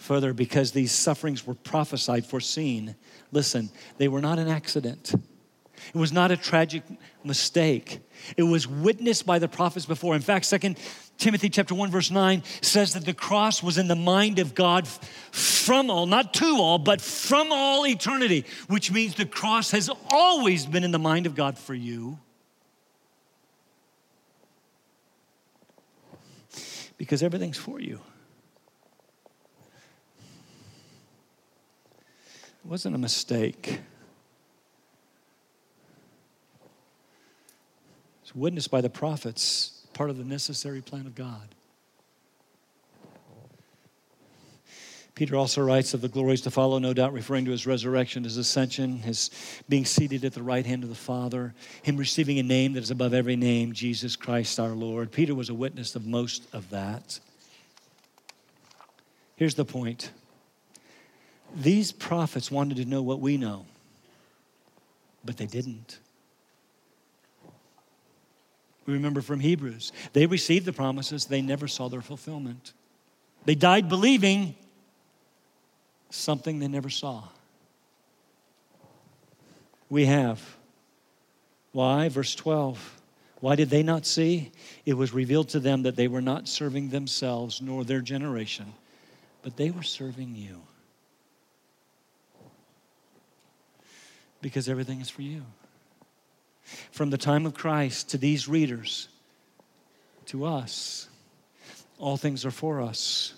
Further, 0.02 0.34
because 0.34 0.72
these 0.72 0.92
sufferings 0.92 1.46
were 1.46 1.54
prophesied, 1.54 2.26
foreseen, 2.26 2.96
listen, 3.32 3.70
they 4.00 4.08
were 4.08 4.20
not 4.20 4.40
an 4.40 4.48
accident. 4.48 5.14
It 5.14 5.98
was 5.98 6.12
not 6.12 6.32
a 6.32 6.38
tragic 6.38 6.82
mistake. 7.24 8.00
It 8.36 8.42
was 8.42 8.68
witnessed 8.68 9.28
by 9.28 9.38
the 9.38 9.48
prophets 9.48 9.86
before. 9.86 10.16
In 10.16 10.22
fact, 10.22 10.46
Second 10.46 10.80
Timothy 11.20 11.50
chapter 11.50 11.76
1 11.76 11.92
verse 11.92 12.10
9 12.10 12.42
says 12.62 12.96
that 12.96 13.06
the 13.06 13.14
cross 13.14 13.62
was 13.62 13.78
in 13.78 13.88
the 13.88 13.96
mind 13.96 14.40
of 14.40 14.56
God 14.56 14.88
from 14.88 15.92
all, 15.92 16.08
not 16.08 16.34
to 16.34 16.58
all, 16.58 16.80
but 16.80 17.00
from 17.00 17.52
all 17.52 17.86
eternity, 17.86 18.46
which 18.70 18.92
means 18.92 19.14
the 19.14 19.28
cross 19.28 19.70
has 19.70 19.88
always 20.10 20.66
been 20.66 20.84
in 20.84 20.90
the 20.90 20.98
mind 21.00 21.28
of 21.28 21.36
God 21.36 21.60
for 21.60 21.76
you. 21.76 22.18
Because 26.98 27.22
everything's 27.22 27.58
for 27.58 27.80
you. 27.80 28.02
It 32.64 32.70
wasn't 32.70 32.96
a 32.96 33.00
mistake. 33.00 33.80
It's 38.22 38.36
witnessed 38.36 38.72
by 38.72 38.82
the 38.82 38.90
prophets, 38.90 39.86
part 39.94 40.10
of 40.10 40.18
the 40.18 40.24
necessary 40.24 40.82
plan 40.82 41.06
of 41.06 41.16
God. 41.16 41.56
Peter 45.16 45.36
also 45.36 45.62
writes 45.62 45.94
of 45.94 46.02
the 46.02 46.08
glories 46.08 46.42
to 46.42 46.50
follow, 46.50 46.80
no 46.80 46.94
doubt 46.94 47.14
referring 47.14 47.46
to 47.46 47.52
his 47.52 47.68
resurrection, 47.68 48.24
his 48.24 48.38
ascension, 48.38 49.00
his 49.00 49.30
being 49.68 49.86
seated 49.86 50.24
at 50.24 50.34
the 50.34 50.42
right 50.42 50.66
hand 50.66 50.84
of 50.84 50.90
the 50.90 50.96
Father, 50.96 51.54
him 51.84 51.98
receiving 51.98 52.40
a 52.40 52.44
name 52.44 52.74
that 52.74 52.82
is 52.82 52.92
above 52.92 53.14
every 53.14 53.36
name, 53.36 53.74
Jesus 53.74 54.16
Christ 54.16 54.60
our 54.60 54.70
Lord. 54.70 55.12
Peter 55.12 55.36
was 55.36 55.50
a 55.50 55.54
witness 55.54 55.96
of 55.96 56.08
most 56.08 56.48
of 56.54 56.70
that. 56.70 57.20
Here's 59.36 59.56
the 59.56 59.66
point 59.66 60.12
these 61.56 61.92
prophets 61.92 62.50
wanted 62.52 62.78
to 62.78 62.86
know 62.86 63.02
what 63.02 63.20
we 63.20 63.38
know, 63.38 63.66
but 65.24 65.38
they 65.38 65.46
didn't. 65.46 66.00
We 68.86 68.94
remember 68.94 69.22
from 69.22 69.40
Hebrews, 69.40 69.92
they 70.14 70.26
received 70.26 70.66
the 70.66 70.74
promises, 70.74 71.26
they 71.26 71.42
never 71.42 71.68
saw 71.68 71.88
their 71.88 72.02
fulfillment. 72.02 72.74
They 73.46 73.56
died 73.56 73.90
believing 73.90 74.56
something 76.10 76.60
they 76.60 76.68
never 76.68 76.90
saw. 76.90 77.24
We 79.90 80.06
have. 80.06 80.42
Why? 81.72 82.10
Verse 82.10 82.34
12. 82.36 83.02
Why 83.40 83.56
did 83.56 83.70
they 83.70 83.84
not 83.84 84.06
see? 84.06 84.52
It 84.86 84.94
was 84.94 85.14
revealed 85.14 85.50
to 85.50 85.60
them 85.60 85.84
that 85.84 85.96
they 85.96 86.08
were 86.08 86.22
not 86.22 86.48
serving 86.48 86.90
themselves 86.90 87.62
nor 87.62 87.84
their 87.84 88.02
generation, 88.02 88.74
but 89.42 89.58
they 89.58 89.72
were 89.72 89.84
serving 89.84 90.36
you. 90.36 90.62
Because 94.42 94.68
everything 94.68 95.02
is 95.02 95.10
for 95.10 95.22
you. 95.22 95.44
From 96.92 97.10
the 97.10 97.18
time 97.18 97.46
of 97.46 97.54
Christ 97.54 98.10
to 98.10 98.18
these 98.18 98.48
readers, 98.48 99.08
to 100.28 100.46
us, 100.46 101.08
all 101.98 102.18
things 102.18 102.46
are 102.46 102.52
for 102.52 102.82
us. 102.82 103.34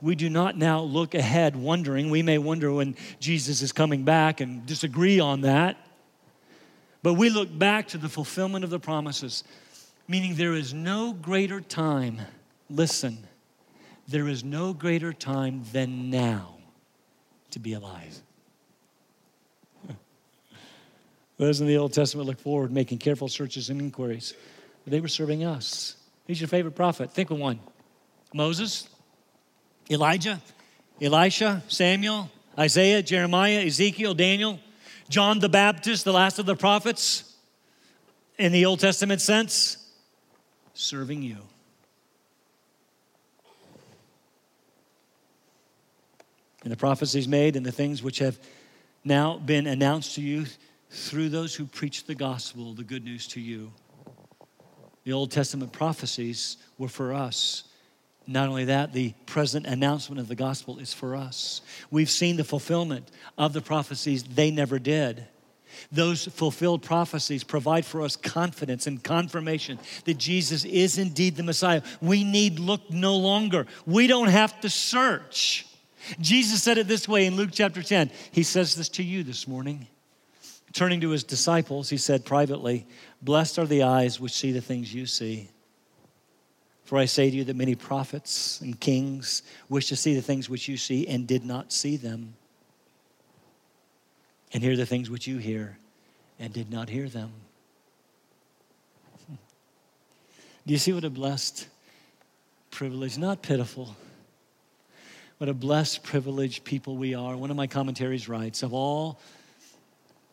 We 0.00 0.14
do 0.14 0.30
not 0.30 0.56
now 0.56 0.80
look 0.80 1.14
ahead 1.14 1.56
wondering. 1.56 2.10
We 2.10 2.22
may 2.22 2.38
wonder 2.38 2.72
when 2.72 2.96
Jesus 3.18 3.62
is 3.62 3.72
coming 3.72 4.04
back 4.04 4.40
and 4.40 4.64
disagree 4.64 5.18
on 5.18 5.40
that. 5.42 5.76
But 7.02 7.14
we 7.14 7.30
look 7.30 7.56
back 7.56 7.88
to 7.88 7.98
the 7.98 8.08
fulfillment 8.08 8.64
of 8.64 8.70
the 8.70 8.78
promises, 8.78 9.44
meaning 10.06 10.34
there 10.34 10.54
is 10.54 10.74
no 10.74 11.12
greater 11.12 11.60
time. 11.60 12.20
Listen, 12.70 13.18
there 14.06 14.28
is 14.28 14.44
no 14.44 14.72
greater 14.72 15.12
time 15.12 15.62
than 15.72 16.10
now 16.10 16.56
to 17.50 17.58
be 17.58 17.72
alive. 17.72 18.20
Those 21.38 21.60
in 21.60 21.66
the 21.66 21.78
Old 21.78 21.92
Testament 21.92 22.26
look 22.26 22.40
forward, 22.40 22.70
making 22.70 22.98
careful 22.98 23.28
searches 23.28 23.70
and 23.70 23.80
inquiries. 23.80 24.34
They 24.86 25.00
were 25.00 25.08
serving 25.08 25.44
us. 25.44 25.96
Who's 26.26 26.40
your 26.40 26.48
favorite 26.48 26.74
prophet? 26.74 27.12
Think 27.12 27.30
of 27.30 27.38
one 27.38 27.60
Moses, 28.34 28.88
Elijah, 29.90 30.40
Elisha, 31.00 31.62
Samuel, 31.68 32.30
Isaiah, 32.58 33.02
Jeremiah, 33.02 33.64
Ezekiel, 33.64 34.14
Daniel. 34.14 34.60
John 35.08 35.38
the 35.38 35.48
Baptist, 35.48 36.04
the 36.04 36.12
last 36.12 36.38
of 36.38 36.44
the 36.46 36.54
prophets, 36.54 37.34
in 38.38 38.52
the 38.52 38.66
Old 38.66 38.80
Testament 38.80 39.20
sense, 39.20 39.78
serving 40.74 41.22
you. 41.22 41.38
And 46.62 46.70
the 46.70 46.76
prophecies 46.76 47.26
made 47.26 47.56
and 47.56 47.64
the 47.64 47.72
things 47.72 48.02
which 48.02 48.18
have 48.18 48.38
now 49.02 49.38
been 49.38 49.66
announced 49.66 50.16
to 50.16 50.20
you 50.20 50.44
through 50.90 51.28
those 51.28 51.54
who 51.54 51.66
preach 51.66 52.04
the 52.04 52.14
gospel, 52.14 52.74
the 52.74 52.84
good 52.84 53.04
news 53.04 53.26
to 53.28 53.40
you. 53.40 53.72
The 55.04 55.12
Old 55.12 55.30
Testament 55.30 55.72
prophecies 55.72 56.56
were 56.76 56.88
for 56.88 57.14
us. 57.14 57.64
Not 58.26 58.48
only 58.48 58.66
that, 58.66 58.92
the 58.92 59.14
present 59.24 59.66
announcement 59.66 60.20
of 60.20 60.28
the 60.28 60.34
gospel 60.34 60.78
is 60.78 60.92
for 60.92 61.16
us. 61.16 61.62
We've 61.90 62.10
seen 62.10 62.36
the 62.36 62.44
fulfillment 62.44 63.10
of 63.38 63.54
the 63.54 63.62
prophecies 63.62 64.22
they 64.22 64.50
never 64.50 64.78
did. 64.78 65.26
Those 65.90 66.26
fulfilled 66.26 66.82
prophecies 66.82 67.44
provide 67.44 67.86
for 67.86 68.02
us 68.02 68.16
confidence 68.16 68.86
and 68.86 69.02
confirmation 69.02 69.78
that 70.04 70.18
Jesus 70.18 70.64
is 70.64 70.98
indeed 70.98 71.36
the 71.36 71.42
Messiah. 71.42 71.82
We 72.00 72.24
need 72.24 72.58
look 72.58 72.90
no 72.90 73.16
longer. 73.16 73.66
We 73.86 74.06
don't 74.06 74.28
have 74.28 74.60
to 74.60 74.68
search. 74.68 75.66
Jesus 76.20 76.62
said 76.62 76.78
it 76.78 76.88
this 76.88 77.08
way 77.08 77.26
in 77.26 77.36
Luke 77.36 77.50
chapter 77.52 77.82
10. 77.82 78.10
He 78.30 78.42
says 78.42 78.74
this 78.74 78.88
to 78.90 79.02
you 79.02 79.22
this 79.22 79.48
morning. 79.48 79.86
Turning 80.78 81.00
to 81.00 81.10
his 81.10 81.24
disciples, 81.24 81.90
he 81.90 81.96
said 81.96 82.24
privately, 82.24 82.86
Blessed 83.20 83.58
are 83.58 83.66
the 83.66 83.82
eyes 83.82 84.20
which 84.20 84.30
see 84.30 84.52
the 84.52 84.60
things 84.60 84.94
you 84.94 85.06
see. 85.06 85.48
For 86.84 86.96
I 86.96 87.06
say 87.06 87.28
to 87.28 87.36
you 87.36 87.42
that 87.42 87.56
many 87.56 87.74
prophets 87.74 88.60
and 88.60 88.78
kings 88.78 89.42
wish 89.68 89.88
to 89.88 89.96
see 89.96 90.14
the 90.14 90.22
things 90.22 90.48
which 90.48 90.68
you 90.68 90.76
see 90.76 91.08
and 91.08 91.26
did 91.26 91.44
not 91.44 91.72
see 91.72 91.96
them, 91.96 92.36
and 94.52 94.62
hear 94.62 94.76
the 94.76 94.86
things 94.86 95.10
which 95.10 95.26
you 95.26 95.38
hear 95.38 95.76
and 96.38 96.52
did 96.52 96.70
not 96.70 96.88
hear 96.88 97.08
them. 97.08 97.32
Do 99.28 99.36
you 100.72 100.78
see 100.78 100.92
what 100.92 101.02
a 101.02 101.10
blessed 101.10 101.66
privilege, 102.70 103.18
not 103.18 103.42
pitiful, 103.42 103.96
what 105.38 105.50
a 105.50 105.54
blessed, 105.54 106.04
privileged 106.04 106.62
people 106.62 106.96
we 106.96 107.14
are? 107.16 107.36
One 107.36 107.50
of 107.50 107.56
my 107.56 107.66
commentaries 107.66 108.28
writes 108.28 108.62
of 108.62 108.72
all 108.72 109.18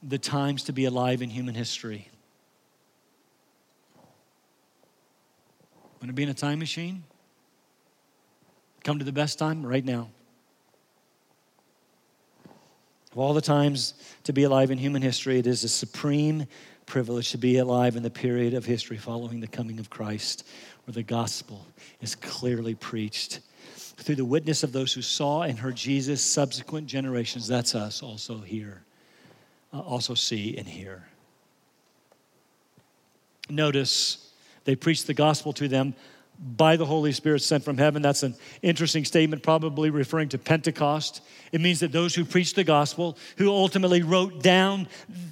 the 0.07 0.17
times 0.17 0.63
to 0.65 0.73
be 0.73 0.85
alive 0.85 1.21
in 1.21 1.29
human 1.29 1.55
history, 1.55 2.09
Want 6.05 6.11
to 6.11 6.13
be 6.13 6.21
in 6.21 6.29
a 6.29 6.35
time 6.35 6.59
machine? 6.59 7.03
Come 8.83 8.99
to 8.99 9.05
the 9.05 9.11
best 9.11 9.39
time 9.39 9.65
right 9.65 9.83
now. 9.83 10.09
Of 13.11 13.17
all 13.17 13.33
the 13.33 13.41
times 13.41 13.95
to 14.25 14.31
be 14.31 14.43
alive 14.43 14.69
in 14.69 14.77
human 14.77 15.01
history, 15.01 15.39
it 15.39 15.47
is 15.47 15.63
a 15.63 15.67
supreme 15.67 16.45
privilege 16.85 17.31
to 17.31 17.39
be 17.39 17.57
alive 17.57 17.95
in 17.95 18.03
the 18.03 18.11
period 18.11 18.53
of 18.53 18.65
history 18.65 18.97
following 18.97 19.39
the 19.39 19.47
coming 19.47 19.79
of 19.79 19.89
Christ, 19.89 20.47
where 20.85 20.93
the 20.93 21.01
gospel 21.01 21.65
is 22.01 22.13
clearly 22.13 22.75
preached. 22.75 23.39
Through 23.75 24.17
the 24.17 24.25
witness 24.25 24.61
of 24.61 24.73
those 24.73 24.93
who 24.93 25.01
saw 25.01 25.41
and 25.41 25.57
heard 25.57 25.75
Jesus, 25.75 26.21
subsequent 26.21 26.85
generations, 26.85 27.47
that's 27.47 27.73
us 27.73 28.03
also 28.03 28.37
here, 28.41 28.84
uh, 29.73 29.79
also 29.79 30.13
see 30.13 30.57
and 30.57 30.67
hear. 30.67 31.07
Notice 33.49 34.31
they 34.63 34.75
preached 34.75 35.07
the 35.07 35.13
gospel 35.13 35.53
to 35.53 35.67
them 35.67 35.93
by 36.39 36.75
the 36.75 36.85
Holy 36.85 37.11
Spirit 37.11 37.41
sent 37.41 37.63
from 37.63 37.77
heaven. 37.77 38.01
That's 38.01 38.23
an 38.23 38.35
interesting 38.61 39.05
statement, 39.05 39.43
probably 39.43 39.89
referring 39.89 40.29
to 40.29 40.37
Pentecost. 40.37 41.21
It 41.51 41.61
means 41.61 41.79
that 41.79 41.91
those 41.91 42.13
who 42.13 42.25
preached 42.25 42.55
the 42.55 42.63
gospel, 42.63 43.17
who 43.37 43.49
ultimately 43.49 44.01
wrote 44.01 44.43
down 44.43 44.87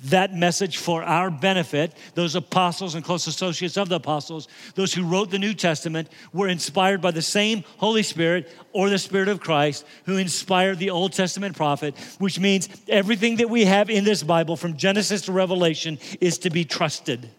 that 0.06 0.34
message 0.34 0.78
for 0.78 1.04
our 1.04 1.30
benefit, 1.30 1.96
those 2.16 2.36
apostles 2.36 2.96
and 2.96 3.04
close 3.04 3.28
associates 3.28 3.78
of 3.78 3.90
the 3.90 3.96
apostles, 3.96 4.48
those 4.76 4.94
who 4.94 5.04
wrote 5.04 5.32
the 5.32 5.40
New 5.40 5.54
Testament, 5.54 6.10
were 6.32 6.48
inspired 6.48 7.02
by 7.02 7.12
the 7.12 7.22
same 7.22 7.64
Holy 7.78 8.04
Spirit 8.04 8.50
or 8.72 8.90
the 8.90 8.98
Spirit 8.98 9.28
of 9.28 9.40
Christ 9.40 9.86
who 10.06 10.18
inspired 10.18 10.80
the 10.80 10.90
Old 10.90 11.14
Testament 11.14 11.56
prophet, 11.56 11.98
which 12.20 12.40
means 12.40 12.70
everything 12.88 13.38
that 13.38 13.50
we 13.50 13.66
have 13.66 13.90
in 13.90 14.04
this 14.04 14.24
Bible 14.24 14.56
from 14.56 14.78
Genesis 14.78 15.24
to 15.24 15.32
Revelation 15.32 16.00
is 16.22 16.38
to 16.40 16.50
be 16.50 16.64
trusted 16.64 17.30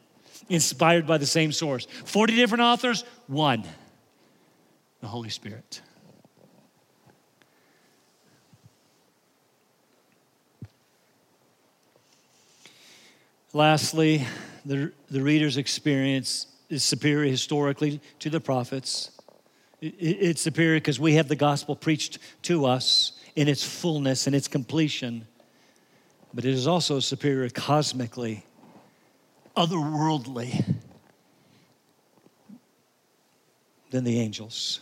inspired 0.48 1.06
by 1.06 1.18
the 1.18 1.26
same 1.26 1.52
source. 1.52 1.86
40 2.04 2.36
different 2.36 2.62
authors, 2.62 3.04
one 3.26 3.64
the 5.00 5.06
Holy 5.06 5.28
Spirit. 5.28 5.82
Lastly, 13.52 14.26
the, 14.64 14.92
the 15.10 15.22
reader's 15.22 15.58
experience 15.58 16.46
is 16.70 16.82
superior 16.82 17.30
historically 17.30 18.00
to 18.18 18.30
the 18.30 18.40
prophets. 18.40 19.10
It, 19.80 19.94
it's 19.98 20.40
superior 20.40 20.80
because 20.80 20.98
we 20.98 21.14
have 21.14 21.28
the 21.28 21.36
gospel 21.36 21.76
preached 21.76 22.18
to 22.42 22.64
us 22.64 23.12
in 23.36 23.46
its 23.46 23.62
fullness 23.62 24.26
and 24.26 24.34
its 24.34 24.48
completion, 24.48 25.26
but 26.32 26.44
it 26.44 26.50
is 26.52 26.66
also 26.66 26.98
superior 26.98 27.48
cosmically 27.50 28.44
otherworldly 29.56 30.73
than 33.94 34.02
the 34.02 34.18
angels. 34.18 34.80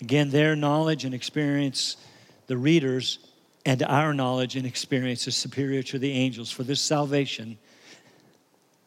Again, 0.00 0.30
their 0.30 0.54
knowledge 0.54 1.04
and 1.04 1.12
experience, 1.12 1.96
the 2.46 2.56
readers, 2.56 3.18
and 3.66 3.82
our 3.82 4.14
knowledge 4.14 4.54
and 4.54 4.64
experience 4.64 5.26
is 5.26 5.34
superior 5.34 5.82
to 5.82 5.98
the 5.98 6.12
angels. 6.12 6.48
For 6.48 6.62
this 6.62 6.80
salvation 6.80 7.58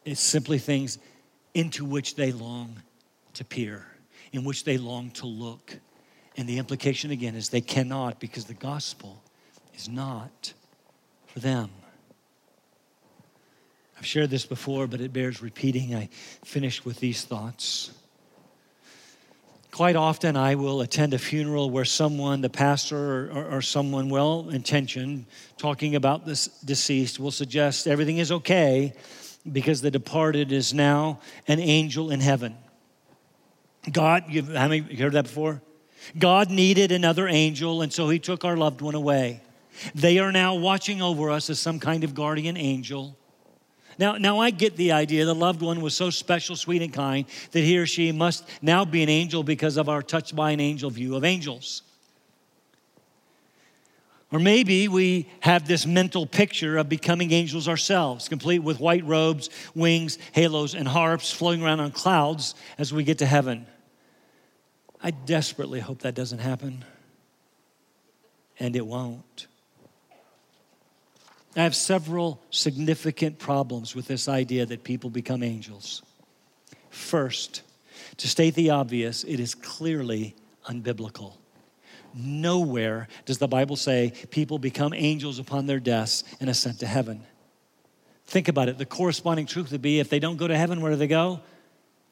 is 0.06 0.20
simply 0.20 0.58
things 0.58 0.98
into 1.52 1.84
which 1.84 2.14
they 2.14 2.32
long 2.32 2.80
to 3.34 3.44
peer, 3.44 3.86
in 4.32 4.42
which 4.42 4.64
they 4.64 4.78
long 4.78 5.10
to 5.10 5.26
look. 5.26 5.76
And 6.38 6.48
the 6.48 6.56
implication 6.56 7.10
again 7.10 7.34
is 7.34 7.50
they 7.50 7.60
cannot 7.60 8.18
because 8.18 8.46
the 8.46 8.54
gospel 8.54 9.22
is 9.74 9.86
not 9.86 10.54
for 11.26 11.40
them. 11.40 11.68
I've 13.98 14.06
shared 14.06 14.30
this 14.30 14.46
before, 14.46 14.86
but 14.86 15.02
it 15.02 15.12
bears 15.12 15.42
repeating. 15.42 15.94
I 15.94 16.08
finish 16.42 16.86
with 16.86 17.00
these 17.00 17.22
thoughts. 17.26 17.90
Quite 19.76 19.94
often, 19.94 20.38
I 20.38 20.54
will 20.54 20.80
attend 20.80 21.12
a 21.12 21.18
funeral 21.18 21.68
where 21.68 21.84
someone, 21.84 22.40
the 22.40 22.48
pastor 22.48 22.96
or, 22.96 23.30
or, 23.30 23.56
or 23.56 23.60
someone 23.60 24.08
well 24.08 24.48
intentioned, 24.48 25.26
talking 25.58 25.96
about 25.96 26.24
this 26.24 26.46
deceased, 26.64 27.20
will 27.20 27.30
suggest 27.30 27.86
everything 27.86 28.16
is 28.16 28.32
okay 28.32 28.94
because 29.52 29.82
the 29.82 29.90
departed 29.90 30.50
is 30.50 30.72
now 30.72 31.20
an 31.46 31.60
angel 31.60 32.10
in 32.10 32.20
heaven. 32.20 32.56
God, 33.92 34.24
you've, 34.30 34.48
how 34.48 34.66
many 34.66 34.80
you 34.88 34.96
heard 34.96 35.12
that 35.12 35.24
before? 35.24 35.60
God 36.18 36.50
needed 36.50 36.90
another 36.90 37.28
angel, 37.28 37.82
and 37.82 37.92
so 37.92 38.08
he 38.08 38.18
took 38.18 38.46
our 38.46 38.56
loved 38.56 38.80
one 38.80 38.94
away. 38.94 39.42
They 39.94 40.18
are 40.20 40.32
now 40.32 40.54
watching 40.54 41.02
over 41.02 41.30
us 41.30 41.50
as 41.50 41.60
some 41.60 41.80
kind 41.80 42.02
of 42.02 42.14
guardian 42.14 42.56
angel. 42.56 43.18
Now, 43.98 44.16
now 44.16 44.38
I 44.38 44.50
get 44.50 44.76
the 44.76 44.92
idea 44.92 45.24
the 45.24 45.34
loved 45.34 45.62
one 45.62 45.80
was 45.80 45.96
so 45.96 46.10
special, 46.10 46.54
sweet, 46.56 46.82
and 46.82 46.92
kind 46.92 47.24
that 47.52 47.60
he 47.60 47.78
or 47.78 47.86
she 47.86 48.12
must 48.12 48.44
now 48.60 48.84
be 48.84 49.02
an 49.02 49.08
angel 49.08 49.42
because 49.42 49.76
of 49.76 49.88
our 49.88 50.02
touched 50.02 50.36
by 50.36 50.50
an 50.50 50.60
angel 50.60 50.90
view 50.90 51.16
of 51.16 51.24
angels. 51.24 51.82
Or 54.32 54.38
maybe 54.40 54.88
we 54.88 55.28
have 55.40 55.68
this 55.68 55.86
mental 55.86 56.26
picture 56.26 56.78
of 56.78 56.88
becoming 56.88 57.32
angels 57.32 57.68
ourselves, 57.68 58.28
complete 58.28 58.58
with 58.58 58.80
white 58.80 59.04
robes, 59.04 59.48
wings, 59.74 60.18
halos, 60.32 60.74
and 60.74 60.86
harps 60.86 61.32
floating 61.32 61.62
around 61.62 61.80
on 61.80 61.92
clouds 61.92 62.54
as 62.76 62.92
we 62.92 63.04
get 63.04 63.18
to 63.18 63.26
heaven. 63.26 63.66
I 65.00 65.12
desperately 65.12 65.80
hope 65.80 66.00
that 66.00 66.14
doesn't 66.14 66.40
happen. 66.40 66.84
And 68.58 68.74
it 68.74 68.84
won't. 68.86 69.46
I 71.56 71.62
have 71.62 71.74
several 71.74 72.40
significant 72.50 73.38
problems 73.38 73.94
with 73.94 74.06
this 74.06 74.28
idea 74.28 74.66
that 74.66 74.84
people 74.84 75.08
become 75.08 75.42
angels. 75.42 76.02
First, 76.90 77.62
to 78.18 78.28
state 78.28 78.54
the 78.54 78.70
obvious, 78.70 79.24
it 79.24 79.40
is 79.40 79.54
clearly 79.54 80.36
unbiblical. 80.68 81.34
Nowhere 82.14 83.08
does 83.24 83.38
the 83.38 83.48
Bible 83.48 83.76
say 83.76 84.12
people 84.30 84.58
become 84.58 84.92
angels 84.94 85.38
upon 85.38 85.66
their 85.66 85.80
deaths 85.80 86.24
and 86.40 86.50
ascend 86.50 86.78
to 86.80 86.86
heaven. 86.86 87.22
Think 88.26 88.48
about 88.48 88.68
it. 88.68 88.76
The 88.76 88.86
corresponding 88.86 89.46
truth 89.46 89.72
would 89.72 89.82
be 89.82 90.00
if 90.00 90.10
they 90.10 90.18
don't 90.18 90.36
go 90.36 90.48
to 90.48 90.56
heaven, 90.56 90.80
where 90.80 90.92
do 90.92 90.96
they 90.96 91.06
go? 91.06 91.40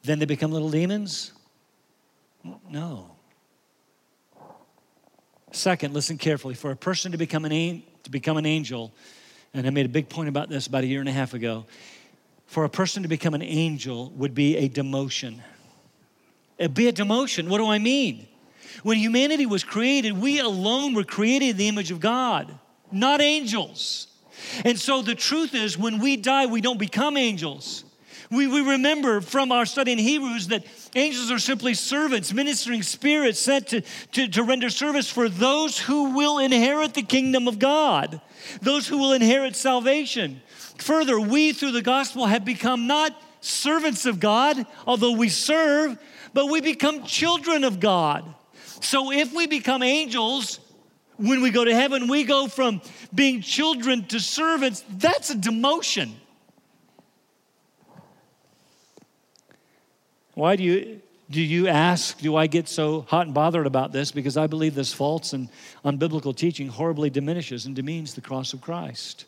Then 0.03 0.19
they 0.19 0.25
become 0.25 0.51
little 0.51 0.69
demons? 0.69 1.33
No. 2.69 3.15
Second, 5.51 5.93
listen 5.93 6.17
carefully. 6.17 6.53
For 6.53 6.71
a 6.71 6.75
person 6.75 7.11
to 7.11 7.17
become 7.17 7.45
an, 7.45 7.83
to 8.03 8.11
become 8.11 8.37
an 8.37 8.45
angel, 8.45 8.93
and 9.55 9.65
I 9.65 9.69
made 9.69 9.85
a 9.85 9.89
big 9.89 10.09
point 10.09 10.27
about 10.27 10.49
this 10.49 10.67
about 10.67 10.83
a 10.83 10.87
year 10.87 10.99
and 10.99 11.07
a 11.07 11.13
half 11.13 11.33
ago. 11.33 11.65
For 12.45 12.65
a 12.65 12.69
person 12.69 13.03
to 13.03 13.09
become 13.09 13.33
an 13.33 13.41
angel 13.41 14.11
would 14.11 14.35
be 14.35 14.57
a 14.57 14.69
demotion. 14.69 15.39
It'd 16.57 16.73
be 16.73 16.87
a 16.87 16.93
demotion. 16.93 17.47
What 17.47 17.59
do 17.59 17.67
I 17.67 17.79
mean? 17.79 18.27
When 18.83 18.97
humanity 18.97 19.45
was 19.45 19.63
created, 19.63 20.19
we 20.19 20.39
alone 20.39 20.93
were 20.93 21.05
created 21.05 21.51
in 21.51 21.57
the 21.57 21.67
image 21.69 21.89
of 21.89 22.01
God, 22.01 22.59
not 22.91 23.21
angels. 23.21 24.07
And 24.65 24.77
so 24.77 25.01
the 25.01 25.15
truth 25.15 25.55
is, 25.55 25.77
when 25.77 25.99
we 25.99 26.17
die, 26.17 26.45
we 26.45 26.59
don't 26.59 26.77
become 26.77 27.15
angels. 27.15 27.84
We, 28.31 28.47
we 28.47 28.61
remember 28.61 29.21
from 29.21 29.51
our 29.51 29.65
study 29.65 29.91
in 29.91 29.97
Hebrews 29.97 30.47
that 30.47 30.65
angels 30.95 31.31
are 31.31 31.39
simply 31.39 31.73
servants, 31.73 32.33
ministering 32.33 32.81
spirits 32.81 33.39
sent 33.39 33.67
to, 33.67 33.81
to, 34.13 34.27
to 34.29 34.43
render 34.43 34.69
service 34.69 35.09
for 35.09 35.29
those 35.29 35.77
who 35.77 36.15
will 36.15 36.39
inherit 36.39 36.93
the 36.93 37.03
kingdom 37.03 37.47
of 37.47 37.59
God, 37.59 38.19
those 38.61 38.87
who 38.87 38.97
will 38.97 39.13
inherit 39.13 39.55
salvation. 39.55 40.41
Further, 40.79 41.19
we 41.19 41.53
through 41.53 41.71
the 41.71 41.81
gospel 41.81 42.25
have 42.25 42.43
become 42.45 42.87
not 42.87 43.21
servants 43.41 44.05
of 44.05 44.19
God, 44.19 44.65
although 44.87 45.13
we 45.13 45.29
serve, 45.29 45.97
but 46.33 46.47
we 46.47 46.61
become 46.61 47.03
children 47.03 47.63
of 47.63 47.79
God. 47.79 48.25
So 48.81 49.11
if 49.11 49.33
we 49.33 49.47
become 49.47 49.83
angels, 49.83 50.59
when 51.17 51.41
we 51.41 51.51
go 51.51 51.63
to 51.63 51.73
heaven, 51.73 52.07
we 52.07 52.23
go 52.23 52.47
from 52.47 52.81
being 53.13 53.41
children 53.41 54.05
to 54.05 54.19
servants. 54.19 54.83
That's 54.89 55.29
a 55.29 55.35
demotion. 55.35 56.11
Why 60.35 60.55
do 60.55 60.63
you 60.63 61.01
do 61.29 61.41
you 61.41 61.67
ask, 61.67 62.19
do 62.19 62.35
I 62.35 62.45
get 62.45 62.67
so 62.67 63.01
hot 63.01 63.25
and 63.25 63.33
bothered 63.33 63.65
about 63.65 63.91
this? 63.91 64.11
Because 64.11 64.37
I 64.37 64.45
believe 64.45 64.75
this 64.75 64.93
false 64.93 65.33
and 65.33 65.49
unbiblical 65.83 66.35
teaching 66.35 66.67
horribly 66.67 67.09
diminishes 67.09 67.65
and 67.65 67.75
demeans 67.75 68.13
the 68.13 68.21
cross 68.21 68.53
of 68.53 68.61
Christ. 68.61 69.25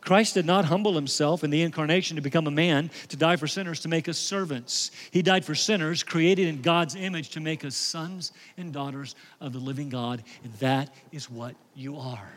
Christ 0.00 0.34
did 0.34 0.46
not 0.46 0.66
humble 0.66 0.94
himself 0.94 1.42
in 1.42 1.50
the 1.50 1.62
incarnation 1.62 2.14
to 2.14 2.22
become 2.22 2.46
a 2.46 2.50
man, 2.50 2.90
to 3.08 3.16
die 3.16 3.36
for 3.36 3.48
sinners, 3.48 3.80
to 3.80 3.88
make 3.88 4.08
us 4.08 4.18
servants. 4.18 4.90
He 5.10 5.22
died 5.22 5.44
for 5.44 5.54
sinners, 5.54 6.02
created 6.02 6.46
in 6.46 6.62
God's 6.62 6.94
image 6.94 7.30
to 7.30 7.40
make 7.40 7.64
us 7.64 7.74
sons 7.74 8.32
and 8.56 8.72
daughters 8.72 9.16
of 9.40 9.52
the 9.52 9.58
living 9.58 9.88
God. 9.88 10.22
And 10.44 10.52
that 10.54 10.94
is 11.10 11.30
what 11.30 11.56
you 11.74 11.96
are, 11.96 12.30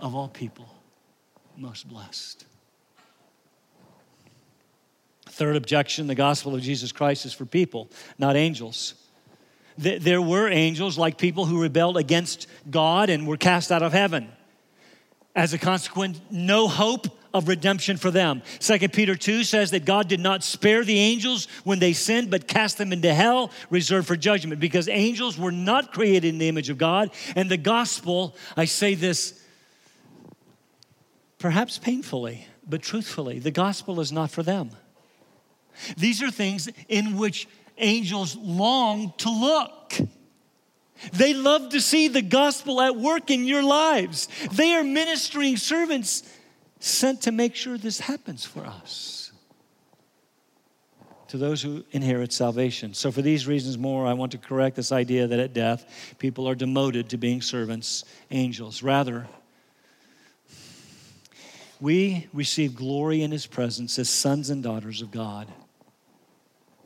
of 0.00 0.14
all 0.14 0.28
people, 0.28 0.68
most 1.56 1.88
blessed. 1.88 2.44
Third 5.38 5.54
objection 5.54 6.08
the 6.08 6.16
gospel 6.16 6.56
of 6.56 6.62
Jesus 6.62 6.90
Christ 6.90 7.24
is 7.24 7.32
for 7.32 7.46
people, 7.46 7.88
not 8.18 8.34
angels. 8.34 8.94
There 9.76 10.20
were 10.20 10.48
angels 10.48 10.98
like 10.98 11.16
people 11.16 11.44
who 11.44 11.62
rebelled 11.62 11.96
against 11.96 12.48
God 12.68 13.08
and 13.08 13.24
were 13.24 13.36
cast 13.36 13.70
out 13.70 13.84
of 13.84 13.92
heaven. 13.92 14.32
As 15.36 15.52
a 15.54 15.58
consequence, 15.58 16.20
no 16.28 16.66
hope 16.66 17.06
of 17.32 17.46
redemption 17.46 17.98
for 17.98 18.10
them. 18.10 18.42
Second 18.58 18.92
Peter 18.92 19.14
2 19.14 19.44
says 19.44 19.70
that 19.70 19.84
God 19.84 20.08
did 20.08 20.18
not 20.18 20.42
spare 20.42 20.82
the 20.82 20.98
angels 20.98 21.46
when 21.62 21.78
they 21.78 21.92
sinned, 21.92 22.32
but 22.32 22.48
cast 22.48 22.76
them 22.76 22.92
into 22.92 23.14
hell, 23.14 23.52
reserved 23.70 24.08
for 24.08 24.16
judgment, 24.16 24.60
because 24.60 24.88
angels 24.88 25.38
were 25.38 25.52
not 25.52 25.92
created 25.92 26.30
in 26.30 26.38
the 26.38 26.48
image 26.48 26.68
of 26.68 26.78
God. 26.78 27.12
And 27.36 27.48
the 27.48 27.56
gospel, 27.56 28.34
I 28.56 28.64
say 28.64 28.96
this 28.96 29.40
perhaps 31.38 31.78
painfully, 31.78 32.48
but 32.68 32.82
truthfully, 32.82 33.38
the 33.38 33.52
gospel 33.52 34.00
is 34.00 34.10
not 34.10 34.32
for 34.32 34.42
them. 34.42 34.72
These 35.96 36.22
are 36.22 36.30
things 36.30 36.68
in 36.88 37.16
which 37.16 37.48
angels 37.78 38.36
long 38.36 39.12
to 39.18 39.30
look. 39.30 39.94
They 41.12 41.32
love 41.32 41.70
to 41.70 41.80
see 41.80 42.08
the 42.08 42.22
gospel 42.22 42.80
at 42.80 42.96
work 42.96 43.30
in 43.30 43.44
your 43.44 43.62
lives. 43.62 44.28
They 44.52 44.74
are 44.74 44.82
ministering 44.82 45.56
servants 45.56 46.22
sent 46.80 47.22
to 47.22 47.32
make 47.32 47.54
sure 47.54 47.78
this 47.78 48.00
happens 48.00 48.44
for 48.44 48.64
us. 48.64 49.32
To 51.28 51.36
those 51.36 51.60
who 51.62 51.84
inherit 51.92 52.32
salvation. 52.32 52.94
So, 52.94 53.12
for 53.12 53.20
these 53.20 53.46
reasons 53.46 53.76
more, 53.76 54.06
I 54.06 54.14
want 54.14 54.32
to 54.32 54.38
correct 54.38 54.76
this 54.76 54.92
idea 54.92 55.26
that 55.26 55.38
at 55.38 55.52
death, 55.52 56.14
people 56.18 56.48
are 56.48 56.54
demoted 56.54 57.10
to 57.10 57.18
being 57.18 57.42
servants, 57.42 58.04
angels. 58.30 58.82
Rather, 58.82 59.26
we 61.80 62.28
receive 62.32 62.74
glory 62.74 63.22
in 63.22 63.30
his 63.30 63.46
presence 63.46 63.98
as 63.98 64.08
sons 64.08 64.48
and 64.50 64.62
daughters 64.62 65.02
of 65.02 65.10
God. 65.10 65.48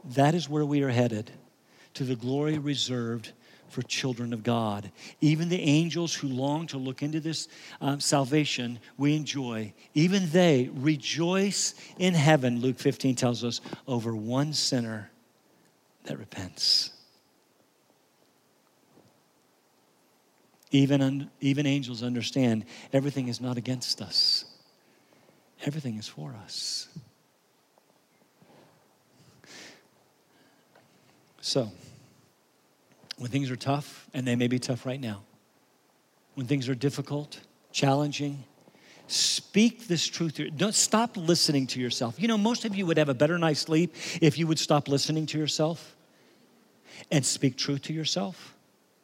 That 0.05 0.35
is 0.35 0.49
where 0.49 0.65
we 0.65 0.83
are 0.83 0.91
headed 0.91 1.31
to 1.95 2.05
the 2.05 2.17
glory 2.17 2.59
reserved 2.59 3.33
for 3.69 3.83
children 3.83 4.33
of 4.33 4.43
God. 4.43 4.91
Even 5.21 5.49
the 5.49 5.61
angels 5.61 6.15
who 6.15 6.29
long 6.29 6.67
to 6.69 6.79
look 6.79 7.03
into 7.03 7.21
this 7.21 7.49
um, 7.81 8.01
salvation 8.01 8.79
we 8.99 9.17
enjoy, 9.17 9.73
even 9.95 10.29
they 10.31 10.71
rejoice 10.75 11.75
in 11.99 12.15
heaven, 12.15 12.61
Luke 12.61 12.79
15 12.79 13.15
tells 13.15 13.43
us, 13.43 13.61
over 13.89 14.15
one 14.15 14.53
sinner 14.53 15.11
that 16.05 16.19
repents. 16.19 16.93
Even, 20.71 21.03
un, 21.03 21.31
even 21.41 21.67
angels 21.67 22.03
understand 22.03 22.65
everything 22.93 23.29
is 23.29 23.41
not 23.41 23.57
against 23.57 24.01
us, 24.01 24.45
everything 25.65 25.99
is 25.99 26.09
for 26.09 26.35
us. 26.45 26.89
So, 31.43 31.73
when 33.19 33.31
things 33.31 33.51
are 33.51 33.57
tough, 33.57 34.09
and 34.15 34.25
they 34.25 34.37
may 34.37 34.47
be 34.47 34.61
tough 34.61 34.87
right 34.87 35.01
now, 35.01 35.23
when 36.35 36.47
things 36.47 36.69
are 36.69 36.75
difficult, 36.75 37.41
challenging, 37.73 38.45
speak 39.09 39.89
this 39.89 40.07
truth. 40.07 40.41
Don't 40.57 40.75
stop 40.75 41.17
listening 41.17 41.67
to 41.67 41.81
yourself. 41.81 42.21
You 42.21 42.29
know, 42.29 42.39
most 42.39 42.65
of 42.65 42.77
you 42.77 42.87
would 42.87 42.97
have 42.97 43.09
a 43.09 43.15
better 43.15 43.39
night's 43.39 43.61
sleep 43.61 43.93
if 44.21 44.39
you 44.39 44.47
would 44.47 44.59
stop 44.61 44.87
listening 44.87 45.27
to 45.27 45.39
yourself 45.39 45.97
and 47.11 47.27
speak 47.27 47.57
truth 47.57 47.83
to 47.83 47.93
yourself. 47.93 48.55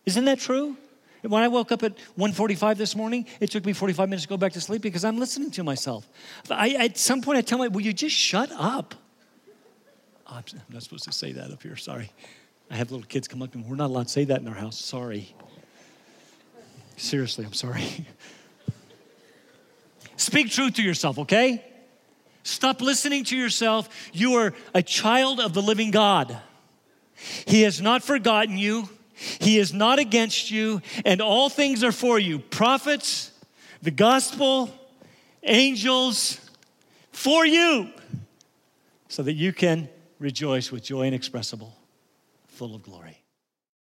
Isn't 0.07 0.24
that 0.27 0.38
true? 0.38 0.77
When 1.22 1.42
I 1.42 1.48
woke 1.48 1.72
up 1.72 1.83
at 1.83 1.98
1:45 2.16 2.79
this 2.79 2.94
morning, 2.94 3.27
it 3.40 3.51
took 3.51 3.66
me 3.66 3.72
45 3.72 4.09
minutes 4.09 4.22
to 4.22 4.29
go 4.29 4.37
back 4.37 4.53
to 4.53 4.61
sleep 4.61 4.81
because 4.81 5.05
I'm 5.05 5.18
listening 5.18 5.51
to 5.51 5.64
myself. 5.64 6.09
I, 6.48 6.70
at 6.70 6.96
some 6.96 7.20
point, 7.20 7.38
I 7.38 7.40
tell 7.40 7.59
myself, 7.59 7.74
"Will 7.74 7.83
you 7.83 7.92
just 7.92 8.14
shut 8.14 8.53
up?" 8.53 8.94
I'm 10.28 10.44
not 10.68 10.82
supposed 10.82 11.04
to 11.04 11.12
say 11.12 11.32
that 11.32 11.50
up 11.50 11.62
here. 11.62 11.76
Sorry. 11.76 12.10
I 12.70 12.76
have 12.76 12.90
little 12.90 13.06
kids 13.06 13.28
come 13.28 13.40
up 13.42 13.52
to 13.52 13.58
me. 13.58 13.64
We're 13.66 13.76
not 13.76 13.86
allowed 13.86 14.04
to 14.04 14.12
say 14.12 14.24
that 14.24 14.40
in 14.40 14.48
our 14.48 14.54
house. 14.54 14.78
Sorry. 14.78 15.34
Seriously, 16.96 17.46
I'm 17.46 17.54
sorry. 17.54 17.84
Speak 20.16 20.50
truth 20.50 20.74
to 20.74 20.82
yourself, 20.82 21.18
okay? 21.20 21.64
Stop 22.42 22.82
listening 22.82 23.24
to 23.24 23.36
yourself. 23.36 23.88
You 24.12 24.34
are 24.34 24.52
a 24.74 24.82
child 24.82 25.40
of 25.40 25.54
the 25.54 25.62
living 25.62 25.90
God. 25.90 26.36
He 27.46 27.62
has 27.62 27.80
not 27.80 28.02
forgotten 28.02 28.58
you, 28.58 28.88
He 29.14 29.58
is 29.58 29.72
not 29.72 29.98
against 29.98 30.50
you, 30.50 30.82
and 31.04 31.20
all 31.20 31.48
things 31.48 31.82
are 31.82 31.92
for 31.92 32.18
you 32.18 32.38
prophets, 32.38 33.32
the 33.82 33.90
gospel, 33.90 34.70
angels, 35.42 36.40
for 37.12 37.44
you, 37.44 37.90
so 39.08 39.22
that 39.22 39.34
you 39.34 39.52
can 39.52 39.88
rejoice 40.18 40.72
with 40.72 40.85
joy 40.85 41.07
inexpressible 41.07 41.76
full 42.46 42.74
of 42.74 42.83
glory. 42.83 43.22